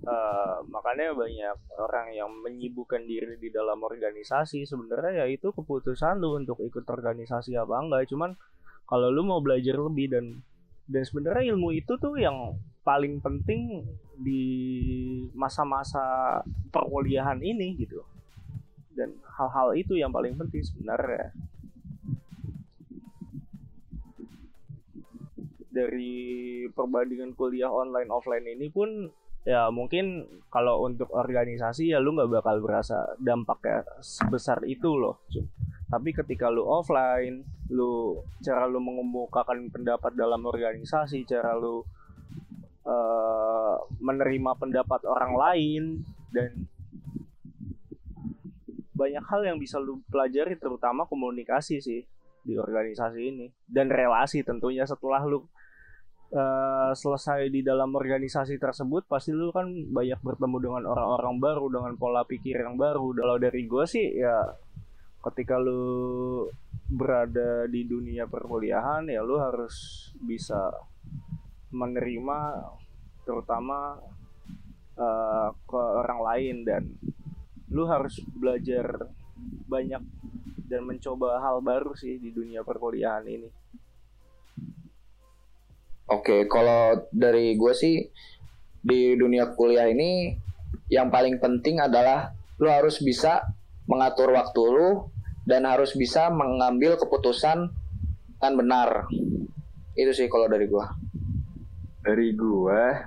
eh, 0.08 0.58
makanya 0.72 1.12
banyak 1.12 1.58
orang 1.76 2.08
yang 2.16 2.32
menyibukkan 2.32 3.04
diri 3.04 3.36
di 3.36 3.52
dalam 3.52 3.84
organisasi. 3.84 4.64
Sebenarnya 4.64 5.24
ya 5.24 5.26
itu 5.28 5.52
keputusan 5.52 6.24
lu 6.24 6.40
untuk 6.40 6.64
ikut 6.64 6.88
organisasi 6.88 7.60
apa 7.60 7.76
enggak. 7.84 8.08
Cuman 8.08 8.40
kalau 8.88 9.12
lu 9.12 9.28
mau 9.28 9.44
belajar 9.44 9.76
lebih 9.76 10.08
dan 10.08 10.26
dan 10.88 11.04
sebenarnya 11.04 11.52
ilmu 11.52 11.76
itu 11.76 12.00
tuh 12.00 12.16
yang 12.16 12.56
paling 12.88 13.20
penting 13.20 13.84
di 14.16 14.44
masa-masa 15.36 16.40
perkuliahan 16.72 17.44
ini 17.44 17.76
gitu. 17.76 18.00
Dan 18.96 19.20
hal-hal 19.36 19.76
itu 19.76 20.00
yang 20.00 20.10
paling 20.16 20.40
penting 20.40 20.64
sebenarnya 20.64 21.36
dari 25.78 26.66
perbandingan 26.74 27.38
kuliah 27.38 27.70
online 27.70 28.10
offline 28.10 28.50
ini 28.50 28.74
pun 28.74 29.06
ya 29.46 29.70
mungkin 29.70 30.26
kalau 30.50 30.84
untuk 30.90 31.14
organisasi 31.14 31.94
ya 31.94 32.02
lu 32.02 32.18
nggak 32.18 32.42
bakal 32.42 32.58
berasa 32.66 33.14
dampaknya 33.22 33.86
sebesar 34.02 34.66
itu 34.66 34.98
loh. 34.98 35.22
Tapi 35.88 36.12
ketika 36.12 36.50
lu 36.50 36.66
offline 36.66 37.46
lu 37.70 38.18
cara 38.42 38.66
lu 38.66 38.82
mengemukakan 38.82 39.70
pendapat 39.70 40.18
dalam 40.18 40.42
organisasi 40.44 41.24
cara 41.30 41.54
lu 41.56 41.86
eh, 42.84 43.78
menerima 44.02 44.52
pendapat 44.58 45.06
orang 45.06 45.34
lain 45.38 45.84
dan 46.34 46.68
banyak 48.98 49.24
hal 49.30 49.42
yang 49.46 49.62
bisa 49.62 49.78
lu 49.78 50.02
pelajari 50.10 50.58
terutama 50.58 51.06
komunikasi 51.06 51.78
sih 51.80 52.02
di 52.44 52.60
organisasi 52.60 53.22
ini. 53.22 53.48
Dan 53.64 53.88
relasi 53.88 54.44
tentunya 54.44 54.84
setelah 54.84 55.24
lu 55.24 55.48
eh, 56.32 56.92
selesai 56.94 57.48
di 57.52 57.62
dalam 57.64 57.94
organisasi 57.96 58.60
tersebut 58.60 59.08
pasti 59.08 59.32
lu 59.32 59.52
kan 59.52 59.68
banyak 59.70 60.20
bertemu 60.20 60.58
dengan 60.60 60.84
orang-orang 60.88 61.36
baru 61.40 61.66
dengan 61.72 61.94
pola 61.96 62.24
pikir 62.28 62.60
yang 62.64 62.76
baru 62.76 63.14
kalau 63.16 63.38
dari 63.40 63.64
gue 63.68 63.86
sih 63.88 64.08
ya 64.20 64.56
ketika 65.28 65.60
lu 65.60 66.48
berada 66.88 67.68
di 67.68 67.84
dunia 67.84 68.28
perkuliahan 68.28 69.12
ya 69.12 69.20
lu 69.20 69.36
harus 69.40 70.08
bisa 70.24 70.72
menerima 71.72 72.64
terutama 73.28 74.00
eh, 74.96 75.50
ke 75.52 75.82
orang 75.82 76.20
lain 76.24 76.56
dan 76.64 76.84
lu 77.68 77.84
harus 77.84 78.24
belajar 78.32 79.12
banyak 79.68 80.00
dan 80.68 80.82
mencoba 80.84 81.40
hal 81.40 81.64
baru 81.64 81.96
sih 81.96 82.20
di 82.20 82.32
dunia 82.32 82.64
perkuliahan 82.64 83.24
ini. 83.28 83.50
Oke, 86.08 86.48
kalau 86.48 87.08
dari 87.12 87.60
gue 87.60 87.74
sih 87.76 88.00
di 88.80 89.14
dunia 89.20 89.52
kuliah 89.56 89.92
ini 89.92 90.32
yang 90.88 91.12
paling 91.12 91.40
penting 91.44 91.84
adalah 91.84 92.32
lu 92.64 92.72
harus 92.72 93.04
bisa 93.04 93.44
mengatur 93.88 94.32
waktu 94.32 94.62
lu 94.64 95.12
dan 95.44 95.68
harus 95.68 95.96
bisa 95.96 96.32
mengambil 96.32 96.96
keputusan 96.96 97.72
dengan 98.40 98.54
benar. 98.56 98.90
Itu 100.00 100.12
sih 100.16 100.32
kalau 100.32 100.48
dari 100.48 100.68
gua. 100.72 100.88
dari 102.08 102.32
gua 102.32 103.04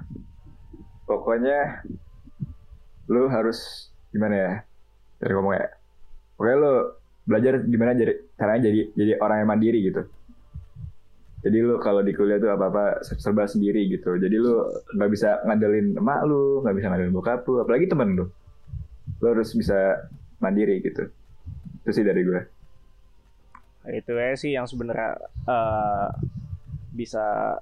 pokoknya 1.08 1.80
lu 3.08 3.32
harus 3.32 3.88
gimana 4.12 4.36
ya 4.36 4.52
dari 5.16 5.32
ngomong 5.32 5.56
ya 5.56 5.66
pokoknya 6.36 6.56
lu 6.60 6.74
belajar 7.24 7.52
gimana 7.64 7.96
jadi 7.96 8.12
caranya 8.36 8.68
jadi 8.68 8.80
jadi 8.92 9.12
orang 9.24 9.40
yang 9.40 9.48
mandiri 9.48 9.78
gitu 9.88 10.04
jadi 11.40 11.58
lu 11.64 11.80
kalau 11.80 12.04
di 12.04 12.12
kuliah 12.12 12.36
tuh 12.36 12.52
apa 12.52 12.68
apa 12.68 12.84
serba 13.00 13.48
sendiri 13.48 13.88
gitu. 13.88 14.12
Jadi 14.20 14.36
lu 14.36 14.60
nggak 14.92 15.10
bisa 15.10 15.40
ngandelin 15.48 15.96
emak 15.96 16.28
lu 16.28 16.60
nggak 16.60 16.76
bisa 16.76 16.86
ngandelin 16.92 17.16
bokap 17.16 17.48
lu 17.48 17.64
apalagi 17.64 17.88
temen 17.88 18.12
lu. 18.12 18.24
Lu 19.24 19.26
harus 19.32 19.56
bisa 19.56 20.04
mandiri 20.36 20.84
gitu. 20.84 21.08
Itu 21.80 21.90
sih 21.96 22.04
dari 22.04 22.20
gue 22.28 22.40
Itu 23.88 24.12
ya 24.12 24.36
sih 24.36 24.52
yang 24.52 24.68
sebenarnya 24.68 25.16
eh, 25.48 26.08
bisa 26.92 27.56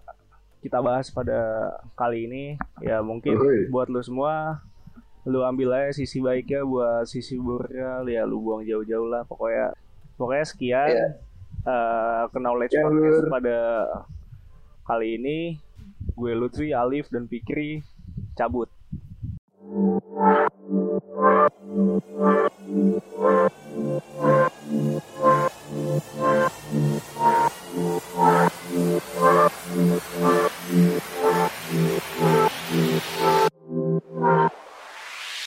kita 0.58 0.82
bahas 0.82 1.14
pada 1.14 1.70
kali 1.94 2.26
ini. 2.26 2.44
Ya 2.82 2.98
mungkin 2.98 3.38
Uhuy. 3.38 3.70
buat 3.70 3.86
lu 3.86 4.02
semua 4.02 4.58
lu 5.22 5.44
ambil 5.44 5.76
aja 5.76 5.94
sisi 5.94 6.18
baiknya 6.18 6.66
buat 6.66 7.06
sisi 7.06 7.38
buruknya. 7.38 8.02
Ya 8.10 8.26
lu 8.26 8.42
buang 8.42 8.66
jauh-jauh 8.66 9.06
lah. 9.06 9.22
Pokoknya 9.22 9.70
pokoknya 10.18 10.44
sekian. 10.50 10.90
Iya. 10.90 11.08
Eh, 11.66 12.22
knowledge 12.38 12.70
yeah, 12.70 12.86
podcast 12.86 13.26
pada 13.26 13.58
kali 14.86 15.18
ini 15.18 15.38
gue 16.14 16.32
Lutfi, 16.38 16.70
Alif 16.70 17.10
dan 17.10 17.26
Pikri 17.26 17.82
cabut. 18.38 18.70